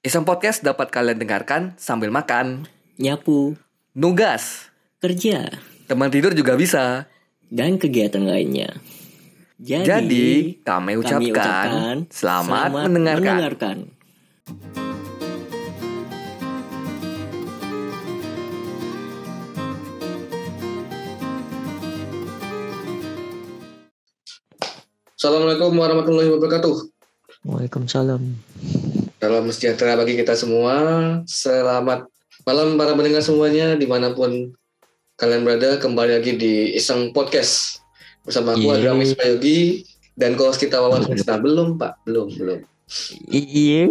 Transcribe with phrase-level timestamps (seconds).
[0.00, 2.64] Iseng Podcast dapat kalian dengarkan sambil makan,
[2.96, 3.52] nyapu,
[3.92, 5.52] nugas, kerja,
[5.92, 7.04] teman tidur juga bisa.
[7.52, 8.80] dan kegiatan lainnya.
[9.60, 10.28] Jadi, Jadi,
[10.64, 13.20] kami ucapkan selamat mendengarkan.
[13.28, 13.76] mendengarkan.
[25.12, 26.88] Assalamualaikum warahmatullahi wabarakatuh.
[27.44, 28.40] Waalaikumsalam.
[29.20, 30.74] Salam sejahtera bagi kita semua.
[31.28, 32.08] Selamat
[32.48, 34.48] malam para pendengar semuanya di mana pun
[35.20, 35.76] kalian berada.
[35.76, 37.84] Kembali lagi di Iseng Podcast
[38.24, 38.80] bersama aku Iya.
[38.80, 39.84] Adramis Prayogi
[40.16, 41.36] dan host kita Wawan Semesta.
[41.36, 42.60] Belum Pak, belum belum.
[43.28, 43.86] Iya,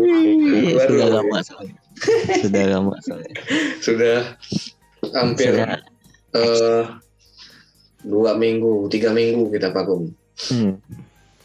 [0.90, 1.78] sudah lama soalnya.
[2.42, 3.34] Sudah lama soalnya.
[3.86, 4.18] Sudah
[5.16, 5.78] hampir Sudah.
[6.36, 6.84] eh,
[8.04, 10.10] dua minggu, tiga minggu kita vakum.
[10.52, 10.82] Hmm.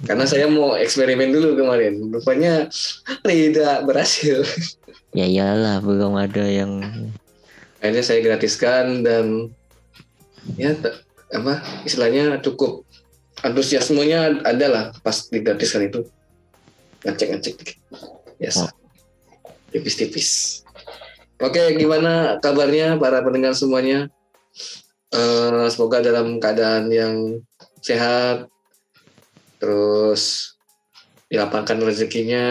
[0.02, 2.10] Karena saya mau eksperimen dulu kemarin.
[2.10, 2.66] Rupanya
[3.22, 4.42] tidak berhasil.
[5.14, 6.82] Ya iyalah, belum ada yang
[7.78, 9.54] akhirnya saya gratiskan dan
[10.58, 10.74] ya
[11.30, 12.82] apa istilahnya cukup.
[13.46, 16.02] Antusiasmenya ada lah pas digratiskan itu.
[17.06, 17.54] Ngecek ngecek
[18.42, 18.74] biasa
[19.74, 20.62] tipis-tipis.
[21.42, 24.06] Oke gimana kabarnya para pendengar semuanya?
[25.10, 27.42] Eh, semoga dalam keadaan yang
[27.82, 28.46] sehat
[29.56, 30.54] terus
[31.26, 32.44] dilapangkan rezekinya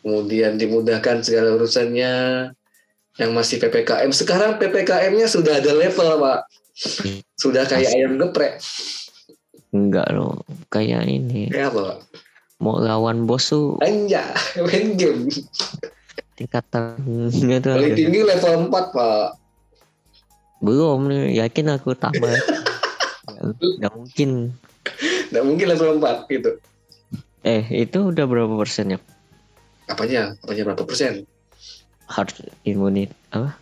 [0.00, 2.12] kemudian dimudahkan segala urusannya
[3.14, 4.10] yang masih PPKM.
[4.10, 6.40] Sekarang PPKM-nya sudah ada level, Pak.
[7.34, 8.58] Sudah kayak ayam geprek.
[9.70, 10.42] enggak loh.
[10.66, 11.98] Kayak ini Kayak apa, Pak?
[12.58, 14.30] mau lawan bos tuh Anja,
[14.66, 15.26] main game.
[16.34, 19.26] tingkatannya tuh Paling tinggi level 4, Pak.
[20.58, 21.00] belum.
[21.30, 22.28] Yakin aku tambah.
[23.78, 24.30] Nggak mungkin.
[25.34, 26.50] Nggak mungkin level 4 gitu.
[27.42, 29.02] Eh, itu udah berapa persennya?
[29.90, 30.38] Apanya?
[30.46, 31.26] Apanya berapa persen?
[32.06, 32.30] Hard
[32.62, 33.58] immunity apa?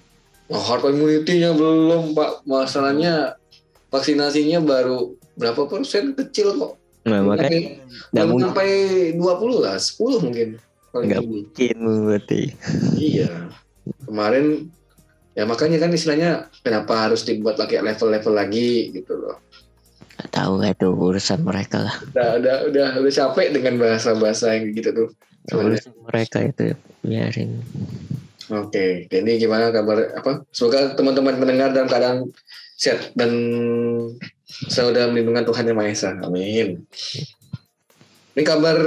[0.52, 2.44] Oh, hard immunity-nya belum, Pak.
[2.44, 3.40] Masalahnya
[3.88, 6.72] vaksinasinya baru berapa persen kecil kok.
[7.08, 7.80] Nah, makanya
[8.12, 8.68] nggak mungkin, sampai
[9.16, 10.48] 20 lah, 10 mungkin.
[10.92, 11.32] Paling Nggak tinggi.
[11.32, 12.42] mungkin berarti.
[13.00, 13.30] Iya.
[14.04, 14.68] Kemarin
[15.32, 16.30] ya makanya kan istilahnya
[16.60, 19.40] kenapa harus dibuat lagi level-level lagi gitu loh.
[20.22, 21.96] Nggak tahu itu urusan mereka lah.
[22.14, 25.08] Udah udah udah, udah capek dengan bahasa-bahasa yang gitu tuh.
[25.50, 27.58] Urusan mereka itu biarin.
[28.54, 30.46] Oke, jadi gimana kabar apa?
[30.54, 32.18] Semoga teman-teman mendengar dalam keadaan
[32.78, 33.34] sehat dan
[34.70, 36.10] selalu dalam lindungan Tuhan Yang Maha Esa.
[36.22, 36.86] Amin.
[38.38, 38.78] Ini kabar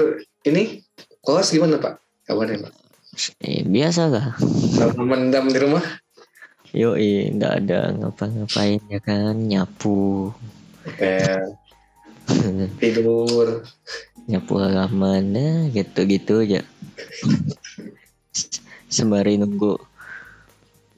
[0.47, 0.87] ini
[1.19, 1.99] kos gimana Pak?
[2.31, 2.73] Kabarnya Pak?
[3.43, 4.39] Eh, biasa lah.
[4.95, 5.83] Mendam di rumah?
[6.75, 10.35] Yoi, nggak ada ngapa-ngapain ya kan, nyapu,
[10.85, 11.41] Eh,
[12.79, 13.65] tidur.
[14.25, 15.33] nyapu halaman,
[15.69, 16.61] gitu-gitu aja.
[18.87, 19.77] Sembari nunggu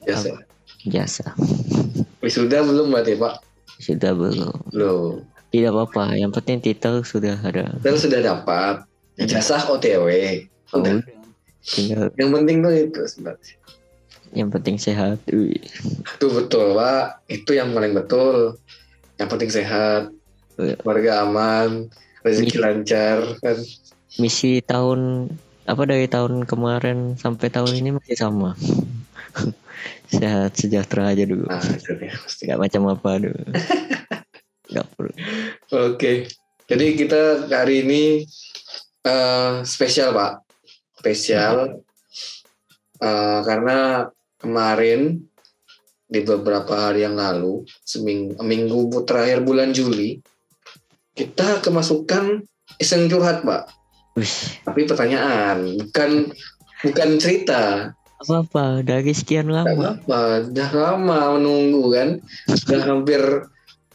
[0.04, 0.40] Biasa.
[0.84, 1.26] jasa.
[2.20, 3.34] Wisuda belum berarti Pak?
[3.78, 4.56] Sudah belum?
[4.70, 5.24] Belum.
[5.48, 7.72] Tidak apa-apa, yang penting titel sudah ada.
[7.80, 8.84] Terus sudah dapat
[9.16, 10.08] ijazah OTW.
[10.72, 11.00] Oh, Udah.
[11.64, 13.56] Tinggal Yang penting tuh itu sebenarnya.
[14.28, 15.16] yang penting sehat.
[15.24, 17.24] Itu betul Pak.
[17.26, 18.60] Itu yang paling betul.
[19.18, 20.02] Yang penting sehat,
[20.58, 20.74] Iya.
[20.82, 21.90] keluarga aman,
[22.22, 22.62] rezeki Iya.
[22.62, 23.58] lancar kan.
[24.18, 25.30] Misi tahun
[25.68, 28.56] apa dari tahun kemarin sampai tahun ini masih sama.
[30.08, 31.44] sehat sejahtera aja dulu.
[31.46, 32.48] Nah, itu dia pasti.
[32.48, 33.42] Gak macam apa dulu.
[34.74, 35.12] Gak perlu.
[35.92, 36.12] Oke.
[36.68, 38.02] Jadi kita hari ini
[39.04, 40.32] eh, spesial Pak.
[40.98, 41.78] Spesial
[42.98, 44.08] eh, karena
[44.40, 45.22] kemarin
[46.08, 50.24] di beberapa hari yang lalu, seminggu minggu terakhir bulan Juli,
[51.12, 52.40] kita kemasukan
[52.80, 53.68] iseng curhat, Pak.
[54.16, 56.32] Wih, Tapi pertanyaan, bukan
[56.82, 57.92] bukan cerita.
[58.18, 59.94] apa-apa dari sekian Gak lama.
[59.94, 60.20] apa,
[60.50, 62.08] udah lama menunggu kan.
[62.66, 63.22] Udah hampir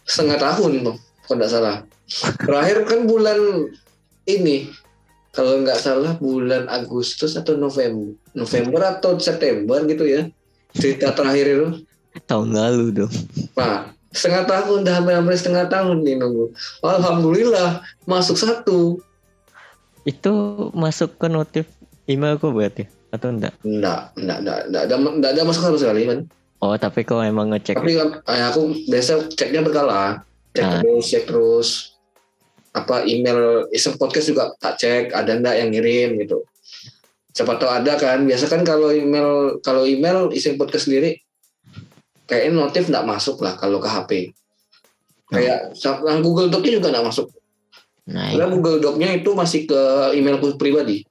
[0.08, 0.96] setengah tahun tuh,
[1.28, 1.76] kalau nggak salah.
[2.40, 3.36] Terakhir kan bulan
[4.24, 4.72] ini,
[5.36, 10.24] kalau nggak salah bulan Agustus atau November, November atau September gitu ya.
[10.72, 11.68] Cerita terakhir itu,
[12.30, 13.14] Tahun lalu dong.
[13.58, 13.94] Pak.
[14.14, 16.54] Setengah tahun, udah hampir-hampir setengah tahun nih nunggu.
[16.86, 19.02] Alhamdulillah, masuk satu.
[20.06, 20.34] Itu
[20.78, 21.66] masuk ke notif
[22.06, 23.58] emailku berarti atau enggak?
[23.66, 26.20] Enggak, enggak, enggak, enggak, ada, enggak ada masuk sama sekali kan.
[26.62, 27.76] Oh, tapi kau emang ngecek.
[27.76, 30.22] Tapi kan eh, aku biasa ceknya berkala,
[30.54, 30.80] cek Ah.
[30.80, 31.70] terus, cek terus.
[32.74, 36.46] Apa email iseng podcast juga tak cek ada ndak yang ngirim gitu.
[37.34, 38.30] Siapa tahu ada kan.
[38.30, 41.18] Biasa kan kalau email kalau email iseng podcast sendiri
[42.34, 44.12] kayaknya notif nggak masuk lah kalau ke HP.
[45.30, 47.30] Kayak nah, Google Doc-nya juga nggak masuk.
[48.10, 49.82] Nah, Karena Google Doc-nya itu masih ke
[50.18, 51.06] emailku pribadi.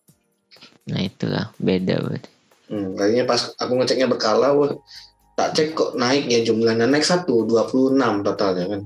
[0.90, 2.30] Nah itulah beda berarti.
[2.66, 4.74] Hmm, kayaknya pas aku ngeceknya berkala, wah,
[5.38, 8.80] tak cek kok naik ya jumlahnya naik satu, 26 totalnya kan.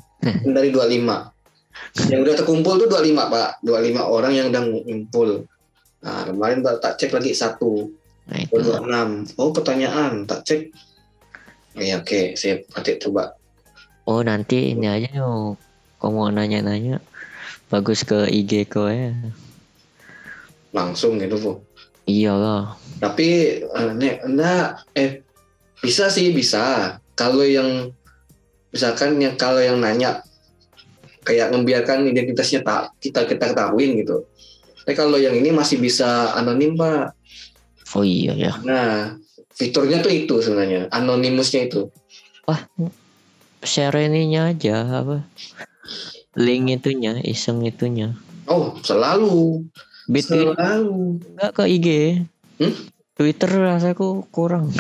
[0.45, 1.33] Dari 25.
[2.13, 5.49] Yang udah terkumpul tuh 25 pak, 25 orang yang udah ngumpul.
[6.05, 7.89] Nah kemarin tak, tak cek lagi satu,
[8.27, 8.59] Nah itu.
[8.59, 9.39] 26.
[9.39, 10.61] Oh pertanyaan, tak cek.
[11.77, 12.65] Ya oke, sip.
[12.73, 13.37] Nanti coba.
[14.09, 15.61] Oh nanti ini aja yo.
[15.97, 17.01] Kau mau nanya-nanya,
[17.73, 19.17] bagus ke IG kau ya.
[20.77, 21.53] langsung gitu bu.
[22.05, 22.65] Iya lah.
[23.01, 25.25] Tapi eh, nek enggak eh
[25.81, 26.97] bisa sih bisa.
[27.17, 27.91] Kalau yang
[28.69, 30.21] misalkan yang kalau yang nanya
[31.25, 34.29] kayak membiarkan identitasnya tak kita kita ketahuin gitu.
[34.85, 37.17] Tapi kalau yang ini masih bisa anonim pak.
[37.97, 38.53] Oh iya ya.
[38.63, 39.17] Nah
[39.57, 41.89] fiturnya tuh itu sebenarnya anonimusnya itu.
[43.67, 45.27] Share ininya aja apa?
[46.37, 48.15] Link itunya, iseng itunya.
[48.47, 49.67] Oh selalu
[50.07, 51.89] Bit selalu enggak ke IG.
[52.63, 52.75] Hmm?
[53.17, 54.71] Twitter rasaku kurang.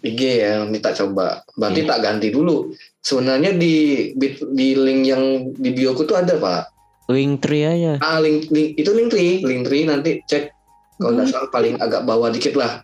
[0.00, 1.44] IG ya minta coba.
[1.58, 2.72] Berarti tak ganti dulu.
[3.04, 6.72] Sebenarnya di bit- di link yang di bioku tuh ada pak.
[7.12, 8.00] Link tree aja.
[8.00, 10.48] Ah, link, link itu link tree, link tree nanti cek
[10.96, 12.80] kalau nggak salah paling agak bawah dikit lah.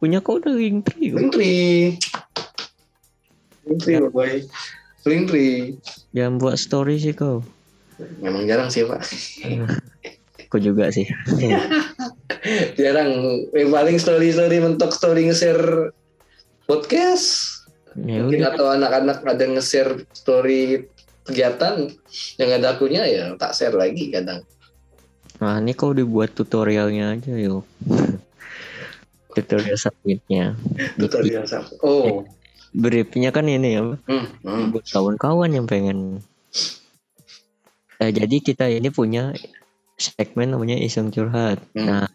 [0.00, 1.12] Punya kau udah link tree.
[1.12, 2.00] Link tree,
[3.68, 4.40] link tree, boy.
[5.04, 5.76] Link tree.
[6.16, 7.44] Jangan buat story sih kau.
[8.24, 9.04] Memang jarang sih pak,
[10.48, 11.04] Kau juga sih.
[12.80, 13.12] jarang.
[13.52, 15.92] Yang paling story story mentok story nge-share
[16.64, 17.60] podcast.
[18.00, 18.56] Ya Mungkin udah.
[18.56, 20.88] atau anak-anak ada nge-share story
[21.28, 21.92] kegiatan
[22.40, 24.48] yang ada akunya ya tak share lagi kadang.
[25.44, 27.68] Nah ini kau dibuat tutorialnya aja yuk.
[29.34, 30.58] Tutorial submitnya.
[30.98, 31.70] Tutorial sama.
[31.82, 32.26] Oh,
[32.70, 33.82] Briefnya kan ini ya.
[33.82, 34.64] hmm, hmm.
[34.70, 36.22] buat kawan-kawan yang pengen
[38.00, 39.36] Eh, jadi kita ini punya
[40.00, 41.84] segmen namanya iseng curhat Hmm.
[41.84, 42.06] nah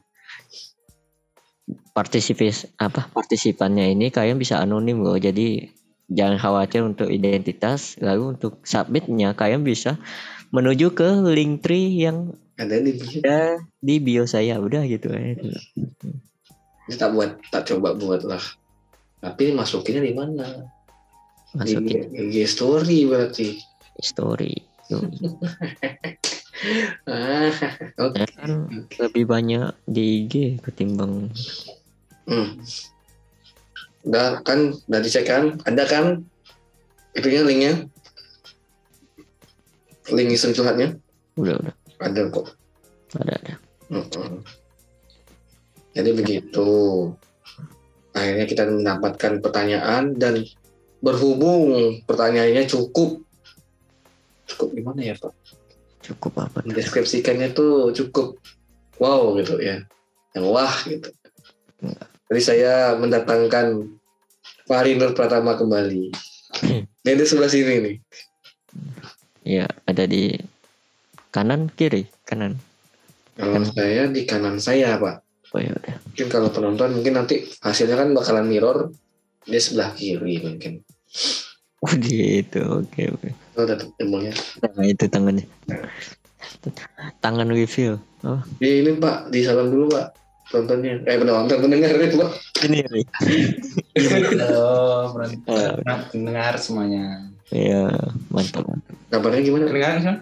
[1.93, 5.69] partisipis apa partisipannya ini kalian bisa anonim loh jadi
[6.09, 10.01] jangan khawatir untuk identitas lalu untuk submitnya kalian bisa
[10.49, 13.21] menuju ke link tree yang ada di bio.
[13.21, 15.53] ada di bio saya udah gitu aja
[16.85, 18.41] Ini tak buat, tak coba buat lah.
[19.19, 20.69] Tapi masukinnya di mana?
[21.55, 23.57] masukin Di IG story berarti.
[23.99, 24.53] story.
[27.05, 27.51] Ah,
[27.99, 28.15] oke.
[28.17, 31.29] Ya kan lebih banyak di IG ketimbang
[32.25, 32.57] Hmm.
[34.01, 35.61] Udah kan, udah dicek kan?
[35.61, 36.05] Ada kan?
[37.13, 37.73] Itunya linknya?
[40.09, 40.97] Link iseng curhatnya?
[41.37, 42.47] udah udah Ada kok.
[43.21, 43.53] ada ada
[43.93, 44.41] Mm-mm.
[45.95, 46.69] Jadi begitu.
[48.11, 50.43] Akhirnya kita mendapatkan pertanyaan dan
[50.99, 53.23] berhubung pertanyaannya cukup
[54.45, 55.33] cukup gimana ya Pak?
[56.05, 56.69] cukup apa tuh?
[56.69, 58.37] Mendeskripsikannya tuh cukup
[59.01, 59.81] wow gitu ya.
[60.37, 61.09] Yang wah gitu.
[62.29, 63.89] Jadi saya mendatangkan
[64.65, 66.13] Pak Harinur Pratama kembali.
[67.01, 67.95] Dia di sebelah sini nih.
[69.45, 70.33] Ya, ada di
[71.29, 72.57] kanan kiri, kanan.
[73.37, 75.24] Kalau saya di kanan saya Pak.
[75.55, 75.95] Oh ya udah.
[76.11, 78.91] Mungkin kalau penonton mungkin nanti hasilnya kan bakalan mirror.
[79.47, 80.83] Dia sebelah kiri mungkin.
[81.79, 83.29] Oh gitu, oke oke.
[83.55, 83.63] Oh,
[84.03, 84.35] ilmunya.
[84.59, 85.47] Nah itu tangannya.
[87.23, 87.95] Tangan review.
[88.27, 90.07] Oh Di ini Pak, di salam dulu Pak.
[90.51, 90.99] Penontonnya.
[91.07, 92.31] Eh penonton pendengar Pak.
[92.67, 93.05] ini nih.
[94.35, 95.15] Halo,
[96.11, 97.31] pendengar semuanya.
[97.47, 97.95] Ya
[98.27, 98.67] mantap.
[99.07, 99.71] Kabarnya gimana?
[99.71, 100.17] Kedengaran kan?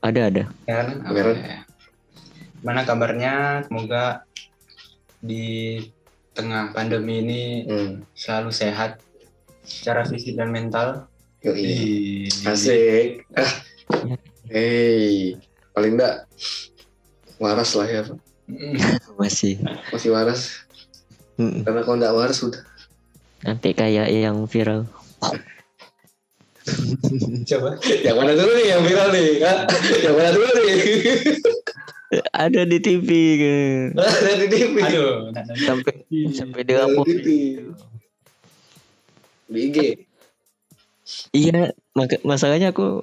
[0.00, 0.42] Ada ada.
[0.64, 0.96] Kedengaran?
[1.04, 1.36] Kedengaran.
[1.36, 1.68] Oke.
[2.58, 3.34] Gimana kabarnya?
[3.70, 4.26] Semoga
[5.18, 5.78] di
[6.32, 8.06] tengah pandemi ini Hmm.
[8.14, 9.02] selalu sehat
[9.66, 11.10] secara fisik dan mental.
[11.42, 12.26] Yoi.
[12.46, 13.26] Asik.
[13.34, 13.52] Ah.
[14.48, 15.34] Hey.
[15.70, 16.26] Paling enggak
[17.38, 18.18] waras lah ya Pak.
[19.14, 19.60] Masih.
[19.92, 20.66] Masih waras.
[21.38, 22.62] Mm, Karena kalau enggak waras sudah.
[23.46, 24.90] Nanti kayak yang viral.
[27.48, 27.78] Coba.
[27.80, 29.28] Yang mana dulu nih yang viral nih?
[29.46, 29.58] Hah?
[30.02, 30.70] Yang mana dulu nih?
[32.32, 33.84] Ada di TV kan.
[34.00, 34.76] Dari TV.
[34.80, 35.32] Aduh.
[35.60, 35.92] Sampai
[36.32, 37.04] sampai di lapor.
[37.04, 37.28] TV.
[39.48, 39.78] Di IG.
[41.32, 43.00] Iya, maka, masalahnya aku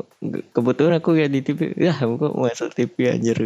[0.53, 1.73] kebetulan aku ya di TV.
[1.77, 3.37] Ya, kok masuk TV anjir.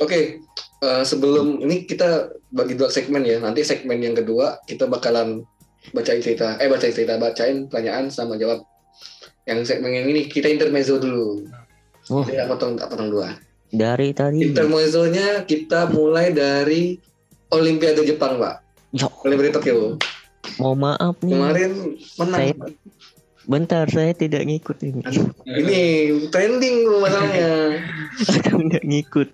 [0.00, 0.40] Oke,
[0.80, 3.36] eh, sebelum ini kita bagi dua segmen ya.
[3.40, 5.44] Nanti segmen yang kedua kita bakalan
[5.92, 8.64] bacain cerita, eh bacain cerita, bacain pertanyaan sama jawab.
[9.44, 11.44] Yang segmen yang ini kita intermezzo dulu.
[12.08, 13.36] Oh, Tidak potong, tak potong dua.
[13.68, 14.42] dari tadi.
[14.44, 16.98] Intermezzonya kita mulai dari
[17.48, 18.60] Olimpiade Jepang, Pak.
[18.90, 19.96] Ya, Olimpiade Tokyo.
[20.58, 21.32] mau maaf nih.
[21.32, 21.70] Kemarin
[22.16, 22.36] menang.
[22.36, 22.68] Saya- Pak.
[23.42, 25.02] Bentar, saya tidak ngikut ini.
[25.44, 25.80] Ini
[26.28, 27.82] trending masalahnya.
[28.38, 29.28] Aku tidak ngikut.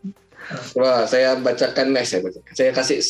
[0.73, 2.53] Coba saya bacakan, eh, saya bacakan.
[2.55, 3.05] Saya kasih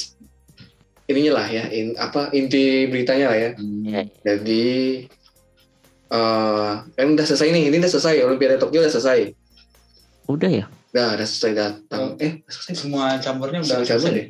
[1.06, 3.50] ininya lah ya, in, apa inti beritanya lah ya.
[3.84, 5.06] Ya, Jadi
[6.08, 8.24] eh kan udah selesai nih, ini udah selesai.
[8.24, 9.37] Olimpiade Tokyo udah selesai.
[10.28, 10.64] Udah ya?
[10.92, 12.14] Udah, udah selesai datang.
[12.20, 12.74] Eh, selesai.
[12.76, 14.16] Semua campurnya udah Udah cabut selesai.
[14.20, 14.26] deh.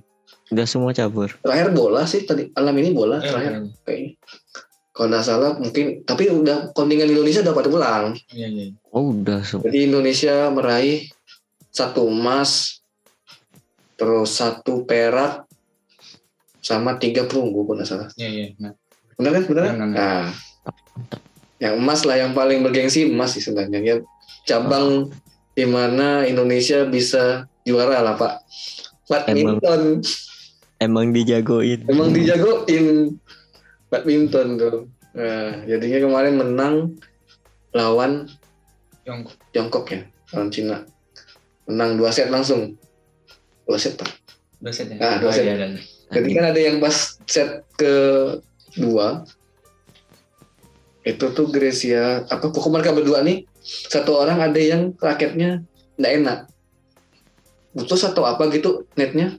[0.48, 1.28] Udah semua cabur.
[1.38, 4.10] Terakhir bola sih tadi alam ini bola Eh, terakhir iya, kayaknya.
[4.88, 8.04] Kalau nggak salah mungkin, tapi udah kontingen Indonesia udah pada pulang.
[8.30, 8.64] Iya, iya.
[8.90, 9.68] Oh udah semua.
[9.68, 11.06] Jadi Indonesia meraih
[11.70, 12.82] satu emas,
[13.94, 15.46] terus satu perak,
[16.58, 18.08] sama tiga perunggu kalau nggak salah.
[18.14, 18.46] Iya, iya.
[18.58, 18.72] Nah,
[19.14, 19.42] Benar kan?
[19.46, 19.74] Benar kan?
[19.74, 19.88] Benar.
[19.94, 20.24] Nah,
[21.58, 23.78] yang emas lah yang paling bergengsi emas sih sebenarnya.
[23.78, 23.94] Ya,
[24.46, 25.10] cabang
[25.58, 28.34] di mana Indonesia bisa juara lah Pak.
[29.10, 29.98] Badminton
[30.78, 31.82] Emang dijagoin.
[31.90, 33.18] emang dijagoin
[33.90, 34.86] badminton tuh.
[35.18, 36.74] Nah, jadinya kemarin menang
[37.74, 38.30] lawan
[39.02, 39.34] Tiongkok.
[39.50, 40.00] Tiongkok ya,
[40.30, 40.86] lawan Cina.
[41.66, 42.78] Menang dua set langsung.
[43.66, 44.06] Dua set Pak.
[44.62, 44.96] Dua set ya?
[45.02, 45.42] Ah, dua Oh, set.
[45.42, 45.82] iya, iya.
[46.08, 46.94] Jadi kan ada yang pas
[47.26, 49.26] set kedua
[51.02, 55.62] itu tuh Grecia apa pokok mereka berdua nih satu orang ada yang raketnya
[55.96, 56.38] nggak enak
[57.72, 59.38] putus atau apa gitu netnya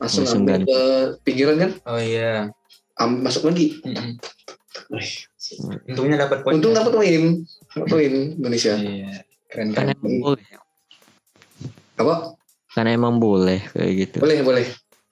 [0.00, 0.80] langsung ambil ke
[1.22, 2.48] pinggiran kan Oh iya.
[2.96, 4.16] am- masuk lagi Mm-mm.
[4.90, 5.12] Wih,
[5.86, 6.56] Untungnya dapat poin.
[6.56, 7.22] untung dapat poin
[7.68, 9.22] dapat poin Indonesia Iya.
[9.46, 10.46] Keren Kan emang boleh.
[11.96, 12.14] apa
[12.70, 14.16] Karena emang boleh kayak gitu.
[14.18, 14.66] boleh boleh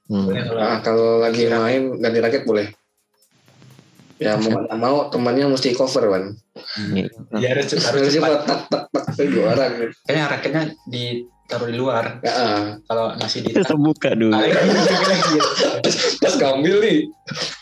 [0.08, 0.32] Hmm.
[0.32, 2.72] Nah, kalau lagi main ganti raket boleh
[4.18, 6.24] ya mau nggak mau temannya mesti cover kan
[6.90, 7.06] Iya.
[7.32, 8.30] Iya, harus harus harus cepat.
[8.34, 9.72] cepat tak tak tak tak dua orang
[10.04, 12.04] Kayaknya raketnya ditaruh di luar.
[12.20, 12.62] ya, ah.
[12.82, 14.34] Kalau masih di Kita buka dulu.
[14.34, 15.42] Ah, iya, iya.
[16.18, 16.98] pas ngambil nih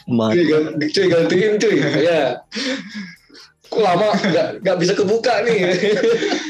[0.09, 2.41] cuy, ganti, cuy gantiin cuy ya
[3.67, 5.59] kok lama nggak nggak bisa kebuka nih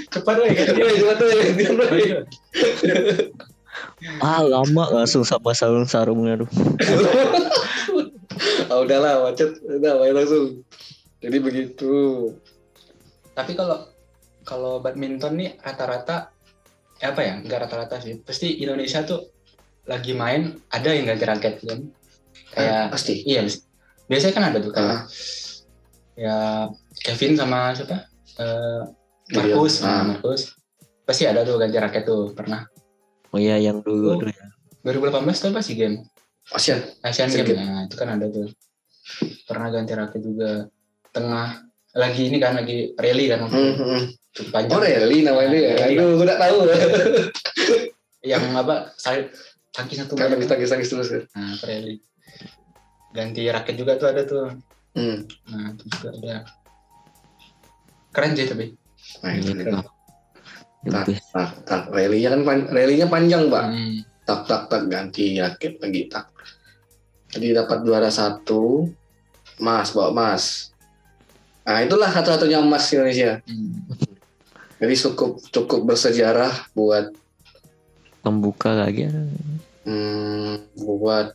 [0.07, 2.07] Cepat ya gantian, woi.
[4.21, 6.49] Ah lama langsung sama sarung-sarungnya tuh.
[8.77, 10.61] ah udahlah macet udah main langsung
[11.17, 12.29] jadi begitu
[13.33, 13.89] Tapi kalau
[14.45, 16.33] kalau badminton nih rata-rata
[16.97, 17.37] eh, apa ya?
[17.37, 18.17] Enggak rata-rata sih.
[18.21, 19.29] Pasti Indonesia tuh
[19.85, 21.81] lagi main ada yang ganti raket kan.
[22.53, 23.45] Kayak Ah, pasti iya
[24.09, 25.01] biasanya kan ada tuh kayak Ah.
[26.17, 26.37] ya
[27.05, 28.09] Kevin sama siapa?
[28.41, 28.83] Eh,
[29.27, 29.37] Iya.
[29.37, 30.55] Markus, nah, Markus.
[31.03, 32.65] Pasti ada tuh ganti raket tuh pernah.
[33.29, 34.17] Oh iya yang dulu Oh.
[34.17, 34.47] tuh ya.
[34.81, 36.09] 2018 tuh apa sih game?
[36.49, 37.59] Asian Asian Asian Games.
[37.59, 38.49] Nah, itu kan ada tuh.
[39.45, 40.51] Pernah ganti raket juga.
[41.11, 41.47] Tengah
[41.93, 44.03] lagi ini kan lagi rally kan hmm, hmm.
[44.53, 44.69] panjang.
[44.71, 45.97] oh Rally namanya dia Rally.
[45.97, 46.57] aduh gue udah tahu
[48.27, 48.75] Yang apa?
[48.95, 49.19] Saya
[49.71, 50.51] tangkis satu tangis meter.
[50.51, 52.05] tangis tangis terus Nah, rally.
[53.11, 54.53] Ganti raket juga tuh ada tuh.
[54.93, 55.19] hmm.
[55.49, 56.35] Nah, itu juga ada.
[58.11, 58.67] Keren sih tapi.
[59.23, 59.53] nah itu
[60.87, 63.97] tak tak tak rally-nya kan pan- rally-nya panjang pak Hmm.
[64.23, 66.27] tak tak tak ganti raket lagi tak
[67.33, 68.91] jadi dapat juara satu
[69.59, 70.71] emas bawa emas
[71.67, 73.83] nah itulah satu-satunya emas Indonesia Hmm.
[74.79, 77.11] jadi cukup cukup bersejarah buat
[78.21, 79.07] Pembuka lagi.
[79.07, 79.15] ya.
[79.87, 81.31] hmm, buat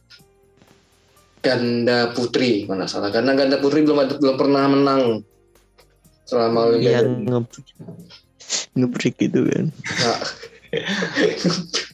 [1.41, 5.03] ganda putri mana salah karena ganda putri belum ada, belum pernah menang
[6.27, 7.39] selama Yang Olimpiade nge
[8.75, 9.65] ngebreak gitu kan.
[9.71, 10.19] Nah,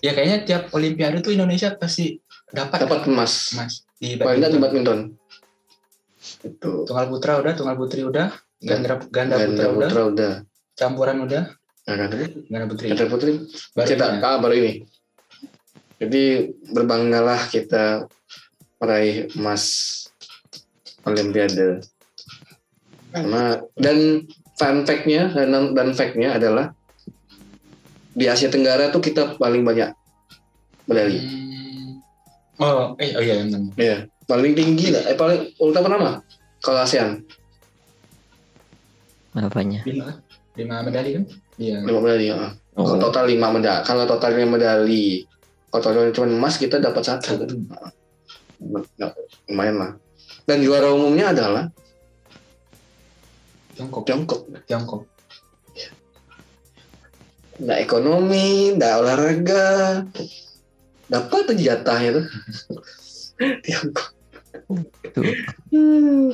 [0.00, 2.16] Ya kayaknya tiap olimpiade tuh Indonesia pasti
[2.52, 3.54] dapat dapat emas.
[3.54, 3.72] Emas.
[4.00, 4.60] Di paling di badminton.
[4.60, 5.00] badminton
[6.44, 6.72] itu.
[6.84, 10.32] Tunggal putra udah, tunggal putri udah, ganda, ganda, putra, ganda udah, putra udah.
[10.76, 11.42] Campuran udah,
[11.84, 12.16] nah, ganda,
[12.48, 12.86] ganda putri.
[12.92, 13.32] ganda putri.
[13.76, 14.24] Baru ini ya.
[14.24, 14.72] ah, baru ini.
[16.00, 16.24] Jadi
[16.72, 18.08] berbanggalah kita
[18.80, 19.64] meraih emas
[21.04, 21.84] Olimpiade.
[23.10, 26.72] Karena dan fun fact-nya dan, dan fact-nya adalah
[28.12, 29.92] di Asia Tenggara tuh kita paling banyak
[30.88, 31.18] medali.
[31.20, 31.59] Hmm.
[32.60, 33.60] Oh, eh, oh iya, benar.
[33.74, 33.96] Iya,
[34.28, 36.20] paling tinggi lah eh paling ultra pertama
[36.60, 37.24] kalau ASEAN
[39.32, 39.80] Apanya?
[39.86, 40.20] lima,
[40.58, 41.24] lima medali kan?
[41.56, 41.80] Iya.
[41.86, 42.36] lima medali ya.
[42.76, 45.24] Kalau Oh, total lima medali kalau totalnya medali
[45.72, 47.48] kalau totalnya cuma emas kita dapat satu
[48.60, 49.08] Nah,
[49.48, 49.90] lumayan lah
[50.44, 51.64] dan juara umumnya adalah
[53.72, 55.02] Tiongkok, Tiongkok Tiongkok.
[57.60, 59.68] nggak ekonomi nggak olahraga
[61.10, 62.26] dapat aja jatahnya tuh.
[65.70, 66.30] Hmm.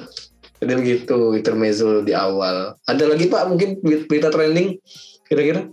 [0.60, 2.76] Jadi begitu intermezzo di awal.
[2.88, 4.80] Ada lagi Pak mungkin berita trending
[5.28, 5.68] kira-kira?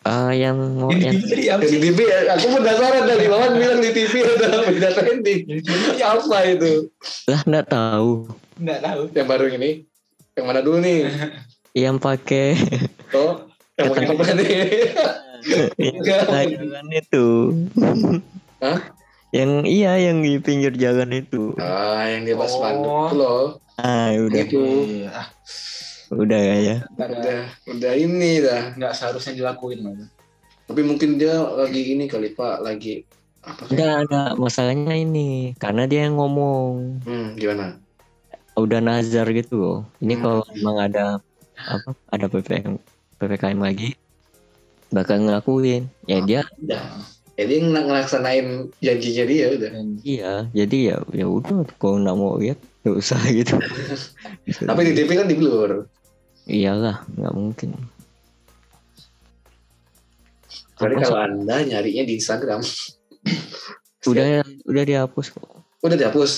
[0.00, 1.76] ah yang mau Ini yang tadi apa Di?
[1.76, 5.40] TV ya, aku penasaran dari bawah bilang di TV ada berita trending.
[5.60, 6.88] Ini apa itu?
[7.28, 8.24] lah nggak tahu.
[8.56, 9.02] Nggak tahu.
[9.12, 9.70] Yang baru ini?
[10.32, 10.98] Yang mana dulu nih?
[11.76, 12.48] Yang pakai
[13.12, 13.44] Oh,
[13.76, 14.48] yang pakai apa nih?
[15.76, 16.20] Enggak.
[16.50, 17.26] jalan itu.
[18.58, 18.78] Hah?
[19.30, 21.54] Yang iya yang di pinggir jalan itu.
[21.56, 22.56] Ah, yang di atas Oh.
[22.58, 23.42] spanduk itu loh.
[23.76, 24.42] Ah, udah.
[24.42, 25.26] Iya, ah,
[26.10, 26.76] udah ya.
[26.92, 28.74] Udah, udah ini dah.
[28.74, 30.10] nggak seharusnya dilakuin Mas.
[30.66, 33.06] Tapi mungkin dia lagi ini kali Pak, lagi
[33.40, 33.66] apa?
[33.66, 37.78] Enggak ada masalahnya ini karena dia yang ngomong Hmm, gimana?
[38.52, 39.78] udah nazar gitu loh.
[39.98, 40.22] Ini Hmm.
[40.22, 41.04] kalau emang ada
[41.56, 42.76] apa ada PPKM
[43.16, 43.94] PPKM lagi
[44.90, 45.86] bakal ngelakuin.
[46.04, 46.24] Ya Oh.
[46.24, 46.84] dia Udah.
[47.34, 48.46] Jadi ng- ngelaksanain
[48.78, 49.70] janjinya dia udah.
[50.02, 53.56] Iya, jadi ya ya udah kalau nggak mau lihat nggak usah gitu.
[54.68, 55.88] Tapi di TV kan di blur.
[56.44, 57.70] iyalah nggak mungkin.
[60.74, 62.60] Jadi Apa, kalau anda nyarinya di Instagram,
[64.10, 65.44] udah udah dihapus kok.
[65.80, 66.32] udah dihapus.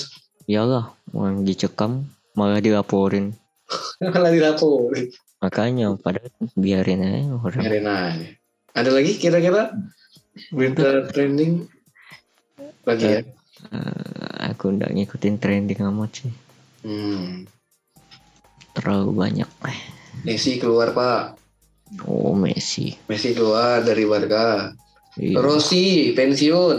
[0.44, 3.30] Iyalah, orang dicekam malah dilaporin.
[3.98, 4.90] Malah dilapor.
[5.38, 7.62] Makanya padahal biarin aja orang.
[7.62, 8.28] Nyariin aja.
[8.72, 9.76] Ada lagi kira-kira
[10.48, 11.68] berita trending
[12.88, 13.20] lagi ya?
[13.68, 16.32] Eh, aku nggak ngikutin trending amat sih.
[16.82, 17.44] Hmm.
[18.72, 19.50] Terlalu banyak.
[19.68, 19.80] Eh.
[20.24, 21.36] Messi keluar pak.
[22.08, 22.96] Oh Messi.
[23.12, 24.72] Messi keluar dari Barca.
[25.20, 25.36] Iya.
[25.44, 26.78] Rossi pensiun.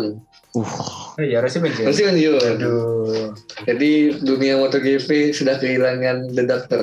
[0.54, 1.86] Uh, Oh, ya harusnya pensiun.
[1.86, 2.42] Rossi pensiun.
[2.58, 3.38] Aduh.
[3.70, 6.82] Jadi dunia MotoGP sudah kehilangan the doctor.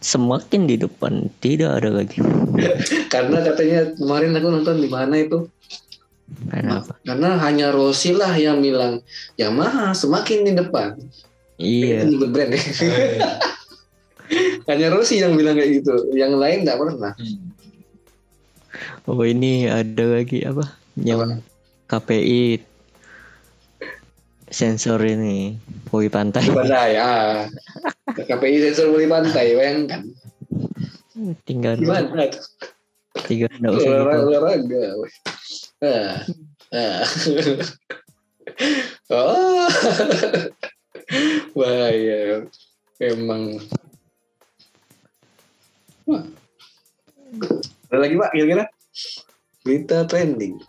[0.00, 2.20] semakin di depan tidak ada lagi.
[3.10, 5.50] Karena katanya kemarin aku nonton di mana itu.
[6.46, 6.94] Kenapa?
[7.02, 9.02] Karena hanya Rossi lah yang bilang
[9.34, 10.94] Yamaha semakin di depan.
[11.58, 12.06] Iya.
[12.06, 12.62] Itu brand ya.
[14.70, 16.14] hanya Rossi yang bilang kayak gitu.
[16.14, 17.12] Yang lain nggak pernah.
[19.10, 20.70] Oh ini ada lagi apa?
[20.94, 21.42] Yang
[21.90, 22.62] KPI
[24.50, 25.58] sensor ini
[25.90, 26.46] Pui pantai.
[26.46, 27.10] Pantai ya.
[28.30, 30.06] KPI sensor beli pantai, bayangkan.
[31.42, 32.30] Tinggal Gimana?
[33.26, 34.28] Tiga nggak usah Olahraga, gitu.
[34.30, 34.84] olahraga.
[35.00, 35.14] weh.
[35.82, 36.16] Ah.
[36.70, 37.02] Ah.
[39.14, 39.68] oh.
[41.58, 42.46] Bahaya.
[43.00, 43.42] Memang.
[46.06, 46.22] Wah.
[47.90, 48.64] Ada lagi Pak kira-kira?
[49.66, 50.62] Berita trending.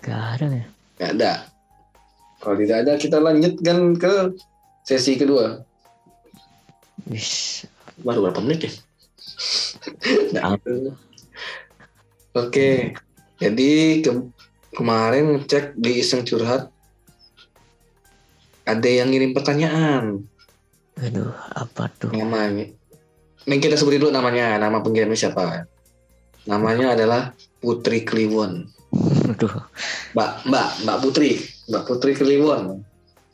[0.00, 0.66] Gak ada ya.
[0.96, 1.32] Gak ada.
[2.38, 4.14] Kalau tidak ada kita lanjutkan ke
[4.86, 5.60] sesi kedua.
[7.10, 7.64] Wis.
[8.00, 8.72] Baru berapa menit ya?
[12.38, 12.94] Oke,
[13.40, 13.70] jadi
[14.04, 14.30] ke-
[14.74, 16.68] kemarin ngecek di iseng curhat
[18.68, 20.28] ada yang ngirim pertanyaan
[20.98, 22.10] Aduh, apa tuh?
[22.10, 22.74] namanya.
[23.46, 25.64] Ini kita sebutin dulu namanya, nama pengirimnya siapa?
[26.44, 28.66] Namanya adalah Putri Kliwon.
[29.30, 29.62] Aduh,
[30.12, 31.38] Mbak, Mbak, Mbak Putri,
[31.70, 32.82] Mbak Putri Kliwon.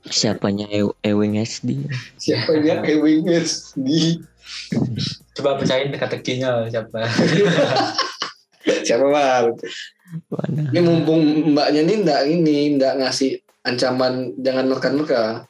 [0.04, 1.88] siapanya E- Ewing SD?
[2.20, 2.85] Siapa dia?
[2.85, 3.24] Ewing
[3.80, 4.20] di
[5.35, 7.04] Coba pecahin teka-tekinya siapa.
[8.87, 9.59] siapa Bang?
[10.30, 10.62] Mana?
[10.70, 15.48] Ini mumpung mbaknya ini ndak ini ndak ngasih ancaman jangan menekan-menekan.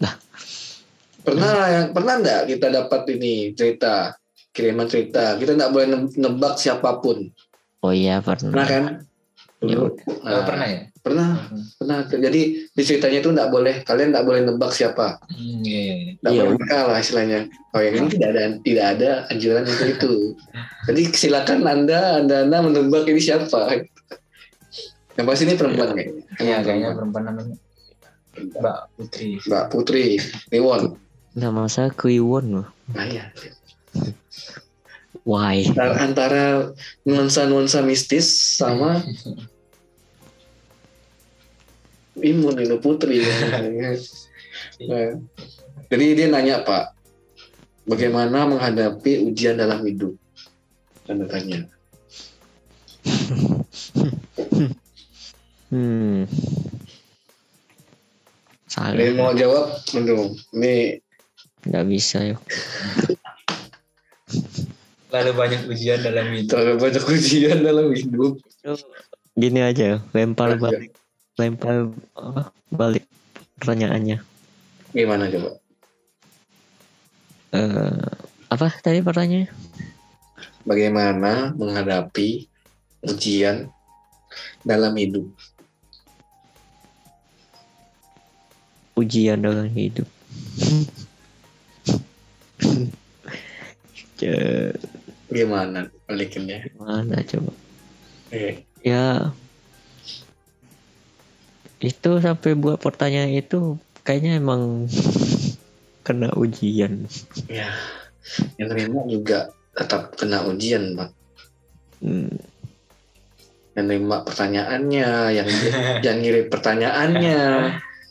[0.00, 0.14] Lah.
[1.26, 1.52] Pernah
[1.92, 4.16] pernah ndak kita dapat ini cerita
[4.54, 7.28] kiriman cerita kita ndak boleh ne- nebak siapa pun.
[7.84, 8.66] Oh iya Pernah pernah.
[8.66, 8.84] kan?
[9.58, 9.86] Ya Dulu.
[10.22, 10.80] Nah, pernah ya?
[11.08, 11.30] Pernah,
[11.80, 11.98] pernah.
[12.04, 15.16] Jadi di ceritanya itu ndak boleh kalian ndak boleh nebak siapa.
[15.32, 16.12] Hmm, iya, iya, iya.
[16.20, 16.40] Ndak Iya.
[16.44, 17.40] boleh nebak lah istilahnya.
[17.72, 20.12] Oh yang ini tidak ada tidak ada anjuran untuk itu.
[20.84, 23.88] Jadi silakan anda anda anda menebak ini siapa.
[25.16, 26.22] Yang pasti ini perempuan kayaknya.
[26.38, 27.56] Iya, kayaknya perempuan namanya
[28.38, 29.28] Mbak Putri.
[29.42, 30.04] Mbak Putri
[30.52, 30.82] Liwon.
[31.32, 32.68] Nama saya Kliwon loh.
[32.92, 33.32] Nah iya.
[35.24, 35.64] Why?
[35.72, 36.44] Antara, antara
[37.02, 39.00] nuansa-nuansa mistis sama
[42.22, 43.22] imun itu Putri.
[44.78, 45.18] Nah,
[45.90, 46.94] jadi dia nanya Pak,
[47.86, 50.14] bagaimana menghadapi ujian dalam hidup?
[51.06, 51.66] Tanda tanya.
[55.68, 56.24] Hmm.
[58.72, 58.96] Salah.
[59.12, 59.76] mau jawab?
[59.92, 60.96] Aduh, ini
[61.68, 62.40] Nggak bisa yuk.
[65.12, 66.48] Lalu banyak ujian dalam hidup.
[66.52, 68.32] terlalu banyak ujian dalam hidup.
[69.36, 70.60] Gini aja, lempar Aja.
[70.68, 70.92] balik,
[71.38, 71.86] lempar
[72.68, 73.06] balik
[73.62, 74.18] pertanyaannya.
[74.90, 75.50] Gimana coba?
[77.54, 78.10] Eh,
[78.50, 79.48] apa tadi pertanyaannya?
[80.66, 82.50] Bagaimana menghadapi
[83.06, 83.70] ujian
[84.66, 85.30] dalam hidup?
[88.98, 90.10] Ujian dalam hidup.
[95.30, 96.66] Gimana balikinnya?
[96.66, 97.52] Gimana coba?
[98.34, 99.30] Eh, Ya
[101.78, 104.90] itu sampai buat pertanyaan itu kayaknya emang
[106.06, 107.06] kena ujian.
[107.46, 107.70] ya,
[108.56, 111.10] yang terima juga tetap kena ujian, Pak.
[111.98, 112.34] Hmm,
[113.78, 115.48] yang nembak pertanyaannya, yang
[116.06, 117.42] yang ngirim pertanyaannya.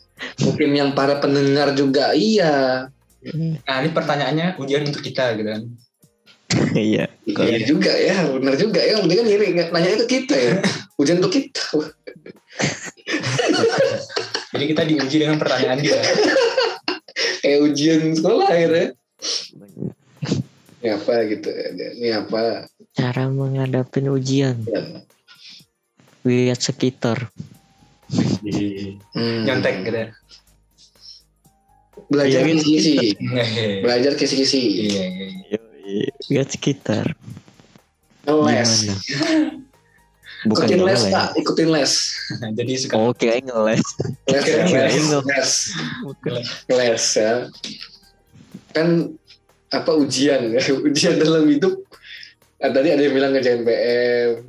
[0.42, 2.88] Mungkin yang para pendengar juga iya.
[3.62, 5.62] Nah ini pertanyaannya ujian untuk kita gitu kan.
[6.74, 8.98] iya Iya juga ya, benar juga ya.
[9.04, 10.54] Dia kan ngirim nanya ke kita ya.
[10.98, 11.62] Ujian untuk kita.
[14.50, 15.94] Jadi kita diuji dengan pertanyaan dia.
[17.38, 18.86] Kayak ujian sekolah akhirnya.
[20.78, 21.48] Ini apa gitu.
[21.96, 22.66] Ini apa.
[22.90, 24.82] cara menghadapi ujian Ya.
[26.24, 27.30] lihat sekitar
[28.08, 29.44] Hmm.
[29.44, 29.94] Nyontek gitu.
[29.96, 30.08] ya.
[32.08, 32.92] Belajar Iya, kisi-kisi.
[33.12, 33.44] Iya
[33.84, 34.60] Belajar kisi-kisi.
[34.88, 35.04] iya.
[35.46, 35.60] iya.
[36.28, 37.14] lihat sekitar
[38.26, 38.72] Les.
[38.82, 38.96] gimana
[40.44, 41.02] bukan Ikutin les, ngeles.
[41.10, 41.26] Pak.
[41.34, 41.92] Ikutin les.
[42.58, 43.82] Jadi suka oh kirain ngeles
[44.28, 45.52] Les, ya, les, ngeles.
[46.70, 47.04] les.
[47.16, 47.32] ya
[48.68, 48.88] kan
[49.68, 51.74] apa ujian ya ujian dalam hidup
[52.58, 54.44] ah, tadi ada yang bilang ngerjain PR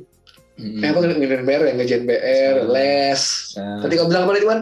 [0.60, 0.84] Hmm.
[0.84, 2.76] eh apa ngerjain PR ya ngerjain PR Hmm.
[2.76, 3.22] les
[3.56, 4.62] Nah, tadi kau bilang apa tadi Wan